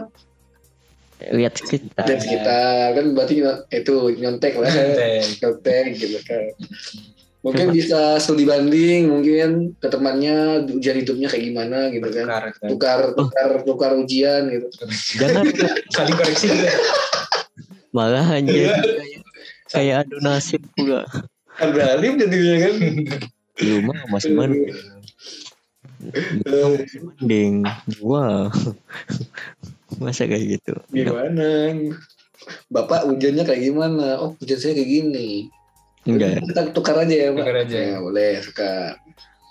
[1.34, 3.42] lihat sekitar dan sekitar kan berarti
[3.74, 5.42] itu nyontek lah nyontek.
[5.42, 6.54] nyontek gitu kan
[7.48, 12.26] mungkin bisa studi banding mungkin ke temannya ujian hidupnya kayak gimana gitu kan.
[12.28, 12.68] Tukar, kan.
[12.68, 14.68] tukar tukar tukar ujian gitu.
[15.16, 15.44] Jangan.
[15.96, 16.68] Saling koreksi gitu.
[16.68, 16.76] ya.
[17.88, 18.78] malahan jadi kayak,
[19.72, 21.08] kayak adu nasib pula
[21.56, 22.74] kan beralim jadinya kan.
[23.64, 24.54] Lu mah masih mana
[27.18, 27.64] mending
[27.96, 28.52] dua
[29.98, 30.76] masa kayak gitu?
[30.92, 31.74] Gimana?
[32.70, 34.20] Bapak ujiannya kayak gimana?
[34.20, 35.48] Oh ujian saya kayak gini
[36.08, 37.44] enggak kita tukar aja ya pak.
[37.44, 37.78] Tukar aja.
[37.78, 37.96] ya.
[38.00, 38.96] Boleh suka.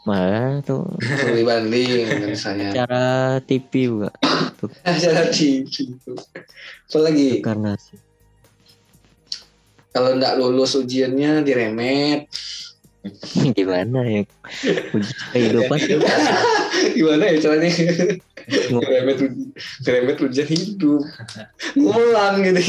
[0.09, 0.87] Malah tuh.
[0.97, 2.73] Studi banding misalnya.
[2.73, 3.05] Cara
[3.45, 4.09] TV juga.
[4.89, 5.93] Acara cici
[6.89, 7.39] apa lagi?
[7.39, 7.99] Tukar nasib
[9.97, 12.29] kalau nggak lulus ujiannya diremet.
[13.57, 14.21] Gimana ya?
[14.93, 15.79] Uji kehidupan
[16.97, 17.71] gimana ya caranya?
[18.77, 19.17] Diremet
[19.81, 21.01] diremet ujian hidup.
[21.73, 22.61] Ngulang gitu.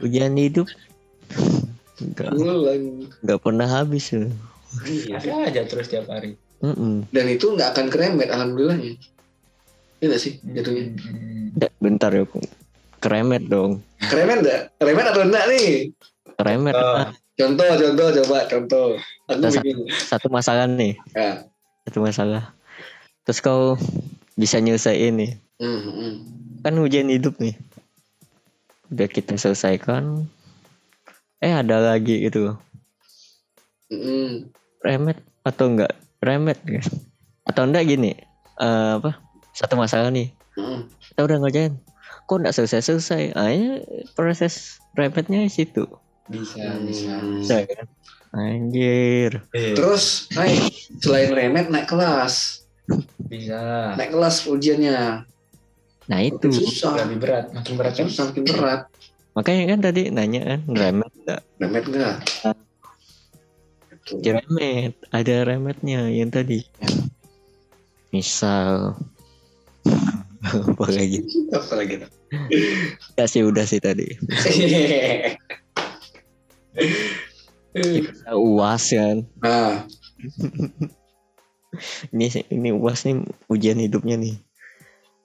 [0.00, 0.72] Ujian hidup
[2.02, 2.30] enggak
[3.22, 4.34] enggak pernah habis loh
[5.12, 6.34] Ada aja terus tiap hari.
[6.62, 7.10] Mm-mm.
[7.10, 8.94] dan itu nggak akan keremet alhamdulillahnya.
[9.98, 10.94] Iya nggak sih jatuhnya.
[11.58, 12.22] Nggak, bentar ya
[13.02, 13.82] keremet dong.
[13.98, 14.60] Keremet nggak?
[14.78, 15.66] Keremet atau enggak nih?
[16.38, 17.02] Keremet Oh.
[17.02, 18.86] ah, contoh contoh coba contoh.
[19.26, 19.76] Aku bikin.
[19.90, 20.94] satu masalah nih.
[21.12, 21.50] Ya.
[21.90, 22.54] Satu masalah.
[23.26, 23.74] Terus kau
[24.38, 25.32] bisa nyelesain nih.
[25.58, 26.12] Hmm, hmm.
[26.62, 27.58] kan ujian hidup nih.
[28.90, 30.30] Udah kita selesaikan
[31.42, 32.54] eh ada lagi gitu
[33.86, 34.48] Hmm.
[34.80, 36.88] remet atau enggak remet guys
[37.44, 38.16] atau enggak gini
[38.56, 39.20] eh, apa
[39.52, 40.84] satu masalah nih Hmm.
[41.10, 41.74] kita udah ngerjain
[42.22, 44.54] kok enggak selesai selesai akhirnya proses
[44.92, 45.84] remetnya di situ
[46.24, 47.12] Bisa, bisa.
[47.16, 47.36] Hmm.
[47.36, 47.86] bisa kan
[48.32, 52.64] anjir Eh, Terus naik selain remet naik kelas,
[53.22, 53.92] bisa.
[53.92, 55.28] naik kelas ujiannya.
[56.02, 58.08] nah itu Susah, Lebih berat, makin berat kan?
[58.08, 58.80] makin berat.
[59.32, 62.16] Makanya kan tadi nanya kan remet enggak Remet enggak?
[64.02, 64.34] Gitu.
[64.34, 66.66] remet ada remetnya yang tadi.
[68.10, 68.98] Misal.
[70.42, 71.22] Apa lagi?
[71.54, 72.02] Apa lagi?
[73.14, 74.10] ya sih udah sih tadi.
[77.72, 79.22] Kita uas kan.
[79.38, 79.86] Nah,
[82.10, 84.36] ini ini uas nih ujian hidupnya nih.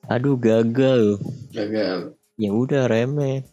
[0.08, 1.18] Aduh gagal.
[1.52, 2.14] Gagal.
[2.38, 3.50] ya udah remet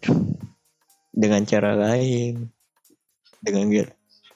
[1.15, 2.51] dengan cara lain
[3.39, 3.87] dengan biar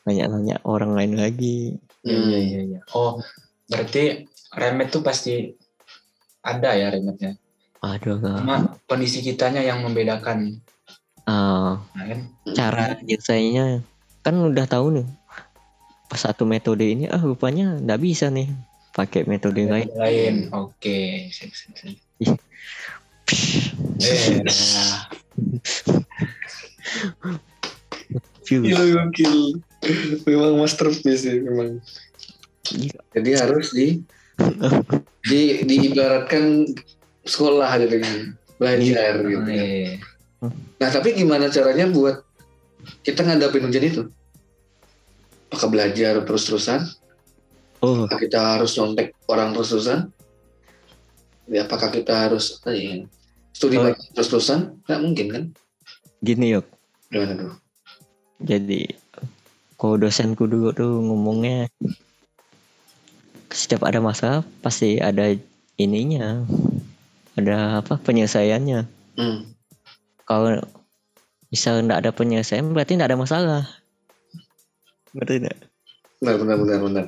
[0.06, 1.74] nanya-nanya orang lain lagi
[2.06, 2.80] Iya, iya, iya, iya.
[2.94, 3.18] Oh,
[3.66, 5.52] berarti remet tuh pasti
[6.40, 7.34] ada ya remetnya.
[7.78, 10.62] aduh gak Cuma kondisi kitanya yang membedakan.
[11.26, 12.20] ah Nah, kan?
[12.54, 13.82] cara nyelesainnya
[14.22, 15.06] kan udah tahu nih
[16.08, 18.48] pas satu metode ini ah rupanya nggak bisa nih
[18.96, 20.36] pakai metode lain Lain.
[20.50, 21.28] Oke.
[21.28, 21.52] Sip.
[24.00, 25.06] Eh, nah.
[28.44, 28.64] Phew.
[28.64, 29.60] Gokil.
[30.24, 31.78] Memang masterpiece sih memang.
[32.72, 32.98] Iya.
[33.16, 33.86] Jadi harus di
[35.24, 36.64] di diibaratkan
[37.22, 38.16] sekolah gitu kan.
[38.56, 39.40] Belajar gitu.
[39.44, 39.52] kan.
[39.52, 39.92] Eh,
[40.78, 42.22] Nah, tapi gimana caranya buat
[43.02, 44.02] kita ngadapin ujian itu?
[45.50, 46.86] Apakah belajar terus-terusan?
[47.82, 50.14] oh Apakah kita harus nyontek orang terus-terusan?
[51.50, 53.02] Ya, apakah kita harus apa ya,
[53.50, 53.90] studi Oh.
[54.14, 54.78] terus-terusan?
[54.86, 55.44] Nggak mungkin kan?
[56.18, 56.66] gini yuk
[57.08, 57.52] Gimana tuh?
[58.38, 58.86] jadi
[59.74, 61.66] kalau dosenku dulu tuh ngomongnya
[63.50, 65.34] setiap ada masalah pasti ada
[65.74, 66.46] ininya
[67.34, 68.86] ada apa penyelesaiannya
[69.18, 69.50] Hmm.
[70.22, 70.62] kalau
[71.50, 73.62] misal nggak ada penyelesaian berarti nggak ada masalah
[75.10, 75.58] ngerti nggak
[76.22, 77.06] Benar, benar, benar, benar.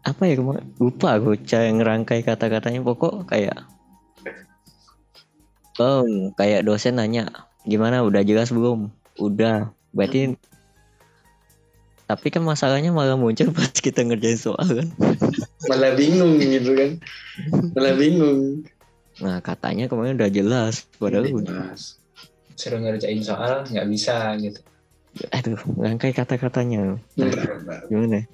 [0.00, 3.68] apa ya kemarin lupa aku cara ngerangkai kata-katanya pokok kayak
[5.76, 6.08] oh
[6.40, 7.28] kayak dosen nanya
[7.68, 8.00] gimana?
[8.00, 8.88] Udah jelas belum?
[9.20, 9.70] Udah.
[9.92, 10.34] Berarti
[12.08, 14.88] tapi kan masalahnya malah muncul pas kita ngerjain soal kan?
[15.68, 16.90] Malah bingung gitu kan.
[17.76, 18.64] Malah bingung.
[19.20, 22.00] Nah katanya kemarin udah jelas padahal udah Mas.
[22.56, 24.64] Suruh ngerjain soal nggak bisa gitu.
[25.34, 26.96] aduh ngerangkai kata-katanya.
[27.12, 27.60] Bener.
[27.92, 28.24] gimana?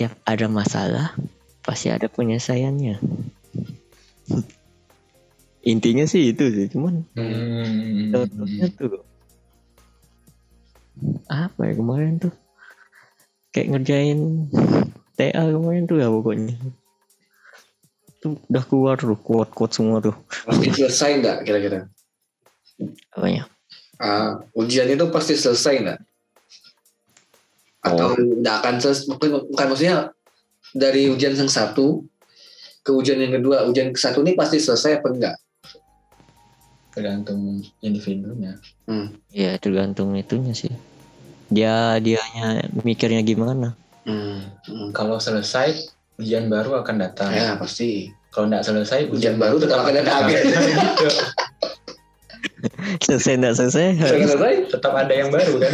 [0.00, 1.12] Tiap ada masalah
[1.60, 3.02] pasti ada penyelesaiannya
[5.66, 8.14] intinya sih itu sih cuman Hmm.
[8.14, 9.02] contohnya tuh
[11.28, 12.32] apa ya kemarin tuh?
[13.52, 14.48] Kayak ngerjain
[15.16, 16.56] TA kemarin tuh ya pokoknya.
[18.24, 20.16] Tuh udah keluar tuh kuat-kuat semua tuh.
[20.48, 21.80] Pasti selesai nggak kira-kira?
[23.16, 23.44] Apa ya
[23.96, 26.00] Ah, ujian itu pasti selesai nggak?
[27.80, 29.96] Atau nggak akan selesai bukan, bukan maksudnya
[30.76, 32.04] dari ujian yang satu
[32.84, 35.36] ke ujian yang kedua ujian ke satu ini pasti selesai apa enggak
[36.96, 38.56] Tergantung individunya.
[38.88, 39.20] hmm.
[39.28, 40.72] ya tergantung itunya sih
[41.46, 44.38] dia dianya mikirnya gimana Hmm.
[44.64, 44.88] Hmm.
[44.94, 47.34] Kalau selesai ujian baru akan datang.
[47.34, 50.28] ya pasti Kalau nggak selesai Ujian baru tetap akan datang.
[50.28, 50.46] Gitu.
[53.04, 55.72] selesai enggak selesai harus selesai Tetap ada yang baru kan.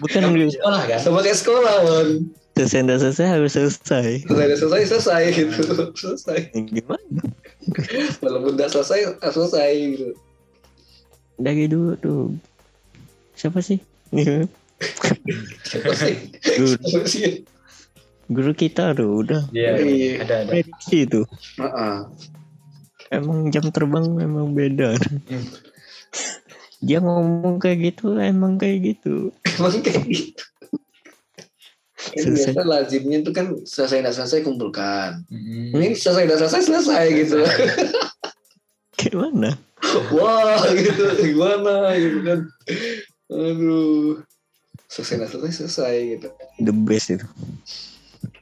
[0.00, 0.98] bukan Sekolah kan.
[1.22, 2.08] kayak sekolah man
[2.56, 5.60] selesai enggak selesai harus selesai selesai selesai selesai gitu
[5.94, 7.20] selesai gimana
[8.20, 10.08] walaupun nggak selesai selesai gitu
[11.36, 12.22] dari dulu tuh
[13.32, 13.76] siapa sih
[15.62, 16.14] Siapa sih?
[16.54, 17.44] guru, Siapa sih?
[18.26, 19.76] guru kita tuh udah Iya.
[19.78, 20.10] Iya.
[20.20, 20.48] Ada ada.
[20.48, 21.24] prediksi tuh
[21.56, 21.96] Heeh.
[23.10, 24.96] emang jam terbang memang beda
[26.78, 30.40] dia ngomong kayak gitu emang kayak gitu emang kayak gitu
[32.06, 32.54] Kan Selesai.
[32.54, 35.26] biasa lazimnya itu kan selesai nggak selesai kumpulkan.
[35.26, 35.74] Hmm.
[35.74, 37.38] Ini selesai nggak selesai selesai gitu.
[38.98, 39.52] kayak mana
[40.14, 42.40] Wah gitu gimana gitu kan.
[43.28, 44.22] Aduh.
[44.86, 46.28] Selesai nggak selesai selesai gitu.
[46.62, 47.26] the best itu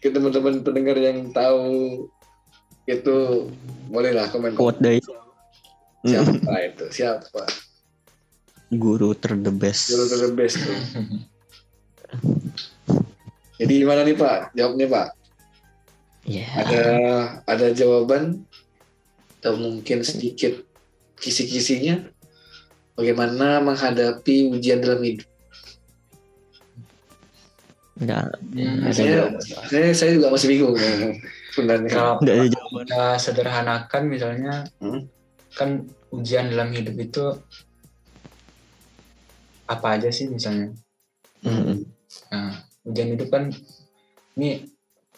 [0.05, 2.05] Ke teman-teman pendengar yang tahu
[2.85, 3.49] itu
[3.89, 5.01] bolehlah komen quote dari
[6.05, 6.37] siapa
[6.69, 7.49] itu siapa
[8.77, 10.77] guru ter the best Guru best tuh.
[13.55, 14.39] Jadi gimana nih Pak?
[14.53, 15.09] Jawabnya Pak.
[16.25, 16.83] ya Ada
[17.45, 18.49] ada jawaban
[19.39, 20.65] atau mungkin sedikit
[21.15, 22.01] kisi-kisinya
[22.97, 25.29] bagaimana menghadapi ujian dalam hidup.
[27.95, 29.31] enggak Hmm, Saya,
[29.71, 31.15] saya, saya juga masih bingung ya,
[31.55, 31.91] sebenarnya.
[31.93, 35.07] Kalau enggak ada jawaban kita sederhanakan misalnya Hmm.
[35.55, 37.25] kan ujian dalam hidup itu
[39.65, 40.75] apa aja sih misalnya
[41.41, 41.85] Hmm.
[42.33, 43.49] nah ujian hidup kan
[44.37, 44.69] ini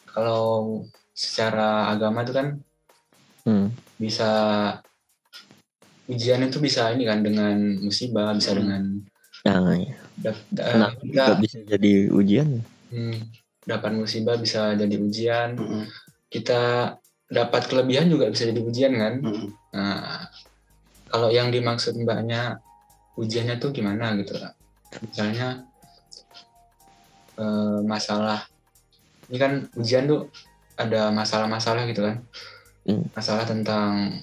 [0.07, 2.49] kalau secara agama itu kan
[3.43, 3.71] Hmm.
[3.95, 4.31] bisa
[6.07, 8.59] ujian itu bisa ini kan dengan musibah bisa Hmm.
[8.59, 8.83] dengan
[9.43, 9.95] nah ya.
[10.19, 12.49] dap- da- Kenapa kita bisa jadi ujian
[12.91, 13.19] hmm,
[13.63, 15.87] dapat musibah bisa jadi ujian Hmm.
[16.27, 16.95] kita
[17.27, 19.47] dapat kelebihan juga bisa jadi ujian kan Hmm.
[19.71, 20.25] Nah,
[21.07, 22.59] kalau yang dimaksud mbaknya
[23.15, 24.57] ujiannya tuh gimana gitu Kak?
[25.05, 25.69] Misalnya
[27.37, 28.45] eh, masalah
[29.27, 30.31] ini kan ujian tuh
[30.77, 32.23] ada masalah-masalah gitu kan,
[32.87, 33.03] Hmm.
[33.13, 34.23] masalah tentang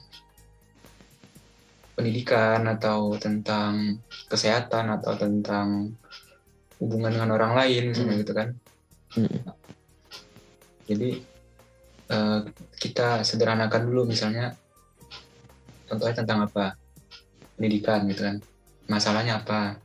[1.94, 4.00] pendidikan atau tentang
[4.32, 5.94] kesehatan atau tentang
[6.82, 8.22] hubungan dengan orang lain misalnya Hmm.
[8.24, 8.50] gitu kan.
[9.14, 9.40] Hmm.
[10.90, 11.10] Jadi
[12.14, 12.40] eh,
[12.78, 14.52] kita sederhanakan dulu misalnya
[15.88, 16.76] contohnya tentang apa
[17.56, 18.38] pendidikan gitu kan
[18.92, 19.80] masalahnya apa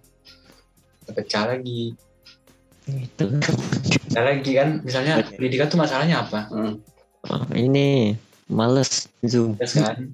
[1.02, 1.94] Kita pecah lagi
[2.88, 3.24] itu
[4.08, 4.68] pecah lagi kan?
[4.80, 6.48] Misalnya pendidikan tuh masalahnya apa?
[6.48, 6.80] Hmm.
[7.28, 8.16] Oh, ini
[8.48, 9.58] males zoom.
[9.60, 10.08] Terus kan?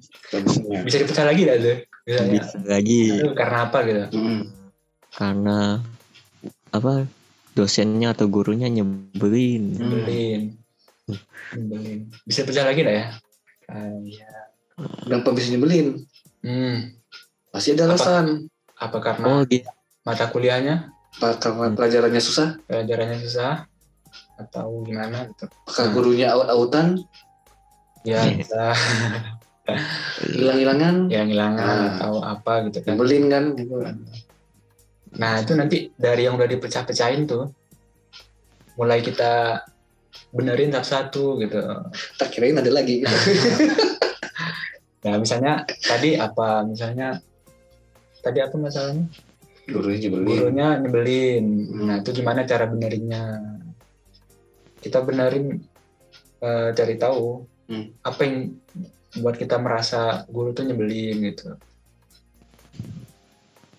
[0.83, 1.77] Bisa dipecah lagi dah tuh?
[2.05, 2.99] Misalnya bisa lagi.
[3.15, 4.01] Aduh, karena apa gitu?
[4.13, 4.41] Hmm.
[5.15, 5.79] karena
[6.75, 7.07] apa
[7.55, 9.63] dosennya atau gurunya nyebelin.
[9.73, 9.79] Hmm.
[9.79, 10.41] nyebelin.
[11.55, 11.99] Nyebelin.
[12.27, 13.05] Bisa pecah lagi dah ya?
[13.65, 16.03] Kayak Kenapa bisa nyebelin?
[16.43, 16.99] hmm.
[17.47, 17.95] Pasti ada Apa?
[17.95, 18.51] alasan.
[18.75, 19.63] apa karena oh gitu.
[20.03, 20.91] mata kuliahnya?
[20.91, 22.59] Apa pelajarannya susah?
[22.67, 23.65] pelajarannya susah
[24.35, 25.93] atau gimana gitu Apakah Hmm.
[25.95, 26.87] gurunya aut-autan?
[28.03, 28.75] ya bisa
[30.21, 31.09] Hilang-hilangan?
[31.09, 31.85] yang hilangan Ah.
[31.97, 33.43] atau apa gitu kan Nyebelin kan?
[33.57, 33.73] Gitu.
[35.15, 37.49] Nah itu nanti dari yang udah dipecah-pecahin tuh,
[38.75, 39.63] mulai kita
[40.29, 41.57] benerin satu-satu gitu.
[42.13, 43.01] Tak kirain ada lagi.
[43.01, 43.15] Gitu.
[45.05, 47.21] Nah misalnya tadi apa, misalnya
[48.19, 49.05] tadi apa masalahnya?
[49.65, 50.27] Gurunya nyebelin.
[50.27, 51.45] Gurunya nyebelin.
[51.65, 51.85] Hmm.
[51.85, 53.23] Nah itu gimana cara benerinnya?
[54.77, 55.59] Kita benerin
[56.37, 57.97] eh, cari tahu Hmm.
[57.99, 58.53] apa yang
[59.17, 61.57] buat kita merasa guru tuh nyebelin gitu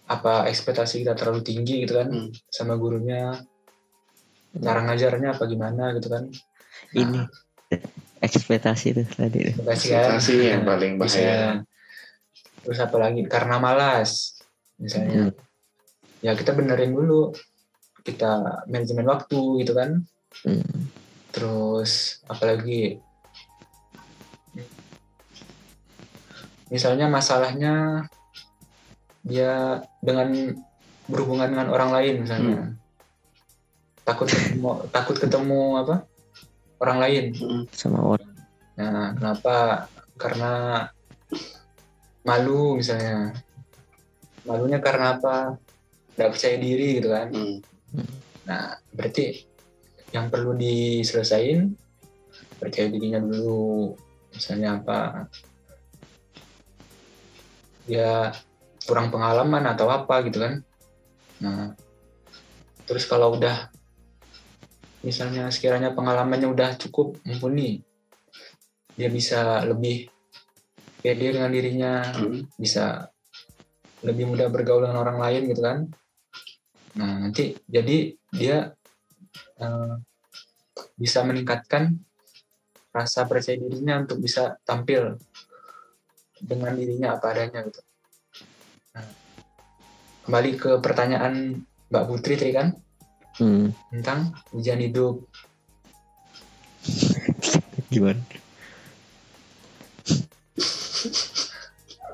[0.06, 2.30] apa ekspektasi kita terlalu tinggi gitu kan Hmm.
[2.46, 3.38] sama gurunya
[4.56, 6.26] cara ngajarnya apa gimana gitu kan
[6.92, 7.30] Ini
[8.18, 9.54] ekspektasi tuh tadi.
[9.54, 11.18] Ekspektasi kan yang paling Bisa.
[11.18, 11.50] bahaya.
[12.58, 14.42] terus apa lagi karena malas
[14.76, 15.30] misalnya
[16.24, 17.32] ya kita benerin dulu.
[18.06, 20.04] Kita manajemen waktu gitu kan.
[20.44, 20.92] Hmm.
[21.32, 23.00] terus apalagi?
[26.72, 28.04] Misalnya masalahnya
[29.26, 30.56] dia dengan
[31.10, 32.58] berhubungan dengan orang lain misalnya.
[34.06, 35.96] Takut ketemu takut ketemu apa?
[36.78, 37.34] Orang lain.
[37.34, 37.64] Mm.
[37.74, 38.32] Sama orang.
[38.76, 39.56] nah kenapa?
[40.16, 40.52] Karena
[42.22, 43.34] malu misalnya.
[44.46, 45.58] Malunya karena apa
[46.16, 47.58] nggak percaya diri gitu kan Mm.
[48.46, 49.42] Nah, berarti
[50.14, 51.74] yang perlu diselesain
[52.56, 53.94] percaya dirinya dulu.
[54.32, 55.26] Misalnya apa?
[57.86, 58.30] Dia
[58.86, 60.54] kurang pengalaman atau apa gitu kan.
[61.42, 61.74] Nah,
[62.86, 63.70] terus kalau udah
[65.02, 67.82] misalnya sekiranya pengalamannya udah cukup mumpuni,
[68.98, 70.10] dia bisa lebih
[71.02, 72.50] pede dengan dirinya, Mm.
[72.58, 73.10] bisa
[74.02, 75.90] lebih mudah bergaul dengan orang lain gitu kan.
[76.96, 78.72] Nah, nanti jadi dia
[79.60, 79.94] eh,
[80.96, 81.92] bisa meningkatkan
[82.92, 85.20] rasa percaya dirinya untuk bisa tampil
[86.40, 87.80] dengan dirinya apa adanya gitu.
[88.96, 89.08] Nah,
[90.24, 91.60] kembali ke pertanyaan
[91.92, 92.68] Mbak Putri tadi kan
[93.36, 93.68] Hmm.
[93.92, 95.20] tentang ujian hidup.
[97.92, 98.16] Gimana?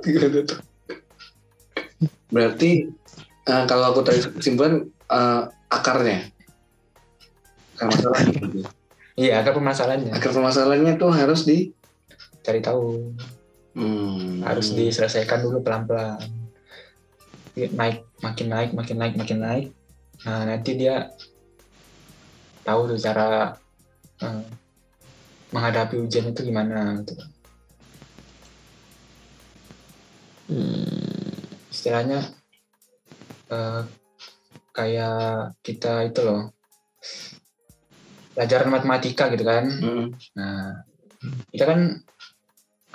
[0.02, 0.58] Gimana tuh?
[2.26, 2.90] Berarti
[3.48, 6.28] eh, kalau aku tarik kesimpulan eh, akarnya.
[7.76, 8.36] Akar masalahnya.
[9.12, 11.72] Iya, akar permasalahannya Akar permasalahannya tuh harus di
[12.42, 13.14] cari tahu,
[13.72, 14.44] Hmm.
[14.44, 16.20] harus diselesaikan dulu pelan-pelan.
[17.56, 19.66] Naik, makin naik, makin naik, makin naik.
[20.28, 21.08] Nah, nanti dia
[22.62, 23.56] tahu tuh cara
[24.20, 24.44] eh,
[25.52, 27.14] menghadapi ujian itu gimana gitu.
[30.52, 31.32] Hmm.
[31.72, 32.28] istilahnya
[33.52, 33.82] eh,
[34.72, 36.42] kayak kita itu loh
[38.32, 39.64] pelajaran matematika gitu kan.
[39.68, 40.06] Hmm.
[40.32, 40.82] nah
[41.54, 41.80] kita kan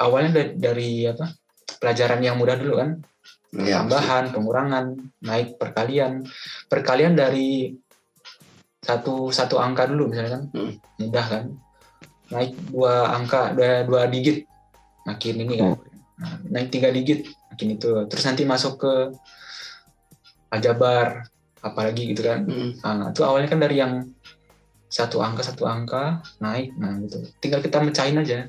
[0.02, 1.32] awalnya dari, dari apa
[1.78, 2.92] pelajaran yang mudah dulu kan.
[3.56, 4.86] Ya, tambahan pengurangan
[5.24, 6.28] naik perkalian.
[6.68, 7.72] Perkalian dari
[8.84, 10.44] satu satu angka dulu misalnya kan.
[10.52, 10.74] Hmm.
[11.00, 11.46] mudah kan.
[12.28, 14.44] Naik dua angka dua, dua digit.
[15.08, 15.80] Makin ini kan.
[16.18, 17.92] Nah, naik tiga digit makin itu.
[18.10, 18.94] Terus nanti masuk ke
[20.52, 21.24] aljabar
[21.62, 22.46] apalagi gitu kan.
[22.48, 22.74] Hmm.
[22.82, 24.14] nah, itu awalnya kan dari yang
[24.88, 27.20] satu angka satu angka naik nah gitu.
[27.44, 28.48] Tinggal kita mecahin aja.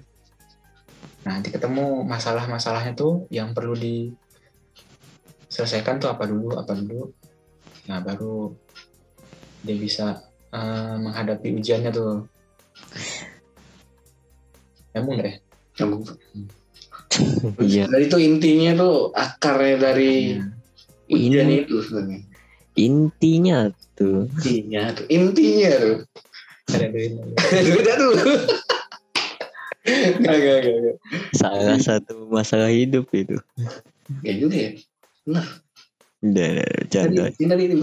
[1.26, 7.10] Nah nanti ketemu masalah-masalahnya tuh yang perlu diselesaikan tuh apa dulu apa dulu.
[7.90, 8.54] Nah baru
[9.66, 10.22] dia bisa
[10.54, 12.22] eh, menghadapi ujiannya tuh.
[14.94, 15.36] Nyambung deh
[15.78, 16.02] Nyambung.
[17.58, 17.90] Iya.
[17.90, 20.38] Jadi itu intinya tuh akarnya dari
[21.08, 22.20] ujian Ini itu sebenarnya.
[22.74, 23.58] intinya
[23.94, 24.28] tuh.
[24.30, 25.06] Intinya tuh.
[25.08, 25.96] Intinya tuh.
[26.68, 27.24] ada duitnya
[27.74, 28.12] Beda tuh.
[30.18, 30.96] Gak, gak, gak, gak.
[31.32, 33.40] Salah satu masalah hidup itu.
[34.20, 34.70] Gak juga ya.
[35.24, 35.46] Udah,
[36.20, 37.24] udah, canda.
[37.32, 37.76] ini tadi itu.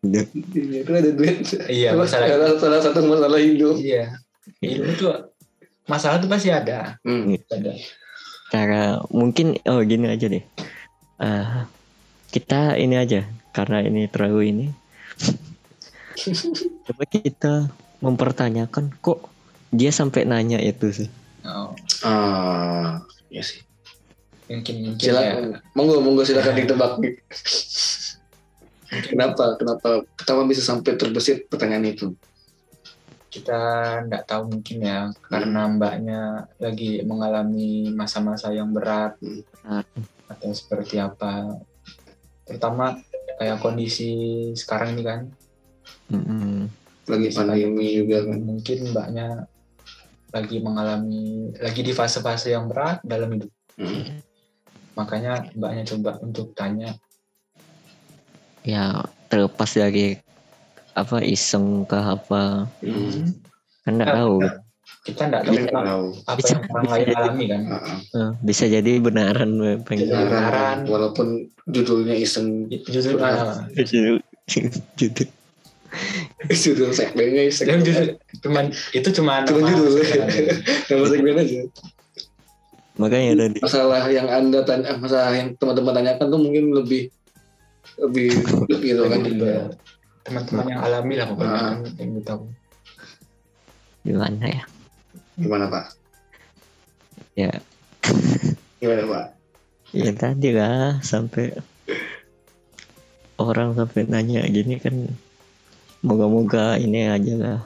[0.00, 0.24] Udah.
[0.54, 1.36] Itu ada duit.
[1.68, 3.78] iya masalah Salah, salah satu masalah hidup.
[3.78, 4.14] iya
[4.58, 5.06] hidup itu
[5.84, 7.36] masalah tuh pasti ada Hmm.
[7.46, 7.72] ada
[8.48, 10.40] Cara mungkin oh gini aja deh.
[11.20, 11.46] Eh,
[12.28, 14.66] kita ini aja karena ini terlalu ini.
[16.86, 19.28] Coba kita mempertanyakan kok
[19.70, 21.08] dia sampai nanya itu sih.
[21.44, 23.62] oh, Ah, ya sih.
[24.48, 25.60] mungkin mungkin ya Silakan.
[25.76, 26.92] Monggo, monggo silakan ditebak.
[29.12, 29.60] kenapa?
[29.60, 29.88] Kenapa?
[30.16, 32.16] Kenapa bisa sampai terbesit pertanyaan itu?
[33.28, 33.60] kita
[34.08, 36.20] nggak tahu mungkin ya karena mbaknya
[36.56, 39.20] lagi mengalami masa-masa yang berat
[39.60, 39.84] Hmm.
[40.32, 41.60] atau seperti apa
[42.48, 42.96] terutama
[43.36, 44.10] kayak kondisi
[44.56, 45.20] sekarang ini kan
[46.08, 46.68] Mm-mm.
[47.08, 48.36] Lagi pandemi juga kan.
[48.40, 49.26] mungkin mbaknya
[50.28, 54.18] lagi mengalami lagi di fase-fase yang berat dalam hidup Hmm.
[54.92, 56.98] makanya mbaknya coba untuk tanya
[58.66, 60.18] Ya terlepas dari
[60.92, 63.32] apa iseng ke apa Hmm.
[63.86, 64.36] kan nggak tahu.
[65.00, 66.04] Kita nggak tahu Kita tahu.
[66.22, 67.14] apa Bisa- yang orang bisa lain jadi.
[67.16, 67.60] alami kan.
[68.12, 69.50] Eh, bisa jadi benaran
[69.82, 70.78] pengen Benaran.
[70.84, 71.26] Walaupun
[71.66, 72.68] judulnya iseng.
[72.84, 74.20] justru ah, judul
[74.94, 75.28] judul
[76.50, 78.06] judul segmennya Yang segmen judul
[78.38, 79.92] cuman itu cuma Cuma nama judul.
[80.86, 81.60] nama segmen aja
[82.98, 87.08] Makanya tadi masalah yang anda tanya masalah yang teman-teman tanyakan tuh mungkin lebih
[87.96, 88.28] lebih
[88.68, 89.20] lebih gitu kan
[90.22, 92.42] teman-teman yang alami lah pokoknya kan, yang tahu
[94.02, 94.62] gimana ya?
[95.38, 95.94] Gimana pak?
[97.38, 97.54] Ya,
[98.82, 99.24] gimana pak?
[99.94, 101.54] Ya tadi lah sampai
[103.40, 105.08] orang sampai nanya gini kan
[106.02, 107.60] moga-moga ini aja lah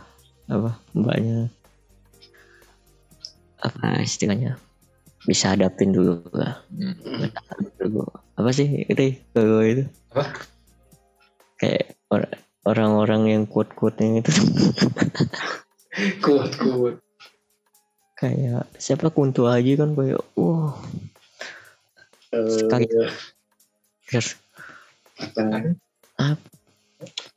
[0.46, 1.48] apa mbaknya
[3.58, 4.60] apa istilahnya
[5.24, 6.60] bisa hadapin dulu lah.
[6.70, 6.98] Hmm.
[7.78, 8.06] dulu.
[8.34, 9.86] Apa sih itu kalau itu?
[10.12, 10.24] Apa?
[11.62, 12.34] kayak or-
[12.66, 14.32] orang-orang yang quote-quote itu.
[16.18, 16.96] Kuat kuat
[18.22, 20.78] kayak siapa kuntu aja kan kayak wah.
[22.30, 22.86] Sekali.
[22.86, 23.10] Eh,
[24.14, 24.38] yes.
[26.16, 26.52] apa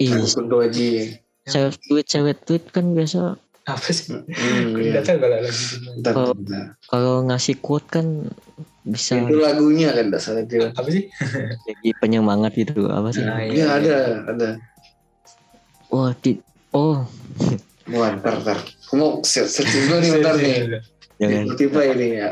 [0.02, 1.16] ih Kunto Aji
[1.46, 3.38] cewek tweet cewek tweet kan biasa.
[3.66, 4.14] Apa sih?
[4.14, 5.02] Hmm, iya.
[5.02, 6.54] kalau lagi
[6.86, 8.30] kalau ngasih quote kan
[8.86, 11.10] bisa itu lagunya kan dasarnya dia apa sih?
[11.66, 13.26] Jadi penyemangat gitu apa sih?
[13.26, 13.96] Nah, Iya ada
[14.30, 14.50] ada.
[15.90, 16.38] Wah di
[16.74, 17.06] oh.
[17.94, 18.58] Wah, ntar, ntar.
[18.96, 20.56] Aku mau se- searching dulu nih bentar nih.
[21.20, 22.30] jangan Tiba ini ya.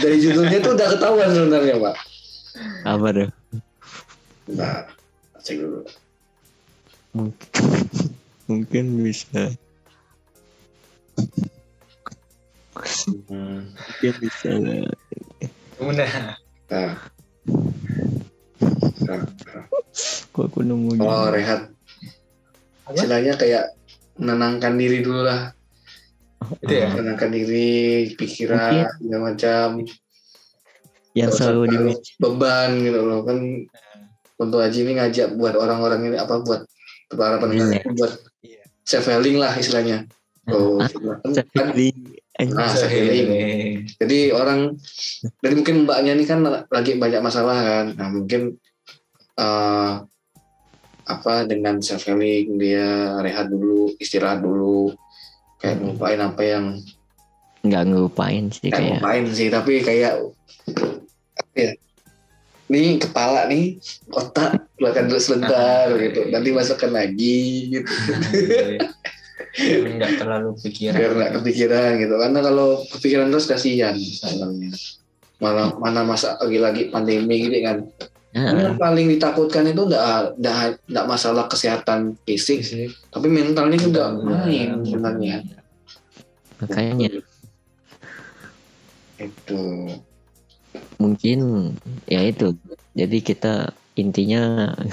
[0.00, 1.94] Dari judulnya tuh udah ketahuan sebenarnya, Pak.
[2.82, 3.28] apa deh
[4.48, 4.88] Bentar.
[5.38, 5.84] Cek dulu.
[7.12, 7.64] mungkin
[8.48, 9.52] mungkin bisa
[13.28, 13.68] Hmm.
[13.68, 14.48] mungkin bisa
[15.76, 16.10] udah
[16.70, 16.96] Nah.
[19.04, 19.64] Nah, nah.
[20.30, 20.96] kok aku nemu?
[20.96, 21.68] Oh, rehat.
[22.88, 22.94] Apa?
[22.96, 23.76] Istilahnya kayak
[24.16, 25.52] menenangkan diri dulu lah.
[26.60, 26.88] Itu ya?
[26.92, 29.68] Menenangkan diri, pikiran, segala macam.
[31.10, 31.76] yang selalu di
[32.22, 33.26] beban gitu loh.
[33.26, 33.66] Kan
[34.38, 36.62] untuk Haji ini ngajak buat orang-orang ini apa buat
[37.10, 38.14] para pendengar ini buat
[38.46, 38.62] Iya.
[38.86, 40.06] self healing lah istilahnya.
[40.48, 40.86] Oh, Ah,
[41.20, 41.90] kan, kan di
[42.40, 43.90] Nah, self healing.
[44.00, 44.78] Jadi orang,
[45.44, 47.86] jadi mungkin mbaknya ini kan lagi banyak masalah kan.
[47.98, 48.54] Nah mungkin
[49.34, 49.92] eh
[51.04, 54.94] apa dengan self healing dia rehat dulu, istirahat dulu,
[55.60, 56.64] kayak ngelupain apa yang
[57.60, 60.12] nggak ngelupain sih kayak kayak ngelupain sih, tapi kayak
[61.36, 61.72] apa ya?
[62.70, 63.76] Nih kepala nih
[64.14, 67.38] otak keluarkan dulu sebentar gitu, nanti masukkan lagi
[67.68, 67.92] gitu,
[70.00, 72.14] nggak terlalu pikiran biar nggak kepikiran gitu.
[72.16, 74.72] Karena kalau kepikiran terus kasihan sebenarnya.
[75.40, 77.88] Malah mana masa lagi-lagi pandemi gitu kan.
[78.30, 80.38] Nah, Yang paling ditakutkan itu enggak
[80.86, 82.94] enggak masalah kesehatan fisik, Fisik.
[83.10, 85.42] tapi mentalnya juga main sebenarnya.
[86.62, 87.18] makanya
[89.18, 89.62] Itu.
[91.02, 91.38] mungkin
[92.06, 92.54] ya itu
[92.94, 94.70] jadi kita intinya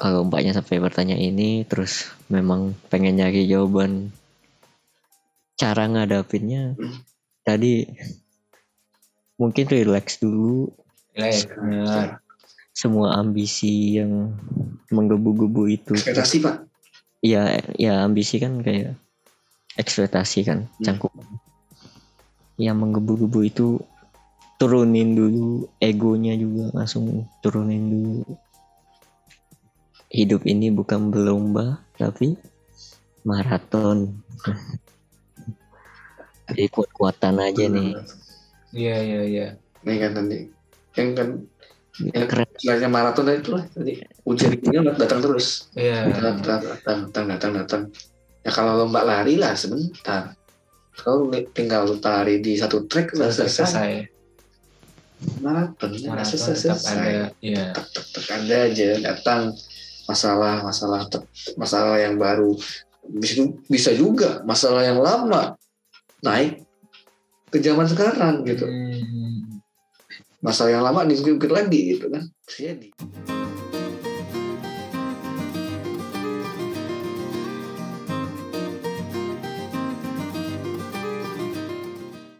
[0.00, 4.08] kalau mbaknya sampai bertanya ini terus memang pengen nyari jawaban
[5.56, 7.00] cara ngadapinnya Hmm.
[7.42, 7.84] tadi
[9.36, 10.72] mungkin relax dulu.
[11.16, 12.20] Benar.
[12.76, 14.36] semua ambisi yang
[14.92, 16.68] menggebu-gebu itu Ekspektasi pak.
[17.24, 18.92] ya ya ambisi kan kayak
[19.80, 20.84] ekspektasi kan Hmm.
[20.84, 21.12] cangkup
[22.60, 23.80] yang menggebu-gebu itu
[24.56, 28.24] turunin dulu egonya juga langsung turunin dulu
[30.08, 32.36] hidup ini bukan berlomba tapi
[33.24, 34.20] maraton
[36.48, 37.92] jadi kuat-kuatan aja nih
[38.72, 39.46] iya iya iya
[39.86, 40.55] Nih kan tadi.
[40.96, 41.28] Yang kan
[42.12, 43.92] yang keren istilahnya maraton tadi itu lah tadi.
[44.24, 45.68] Ujian ini datang terus.
[45.72, 47.82] iya Datang, datang, datang, datang, datang, datang.
[48.44, 50.36] Ya kalau lomba lari lah sebentar.
[50.96, 53.68] Kalau tinggal lu lari di satu track udah selesai selesai.
[53.68, 54.14] selesai
[55.40, 56.96] Maraton ya selesai tetap selesai.
[57.00, 59.42] ada iya tek tek tek ada aja datang
[60.04, 62.52] masalah masalah tek- masalah yang baru
[63.08, 65.56] bisa, bisa juga masalah yang lama
[66.20, 66.60] naik
[67.48, 68.85] ke zaman sekarang gitu Hmm.
[70.44, 72.28] Masalah yang lama diungkit lagi gitu kan?
[72.44, 72.88] Bisa jadi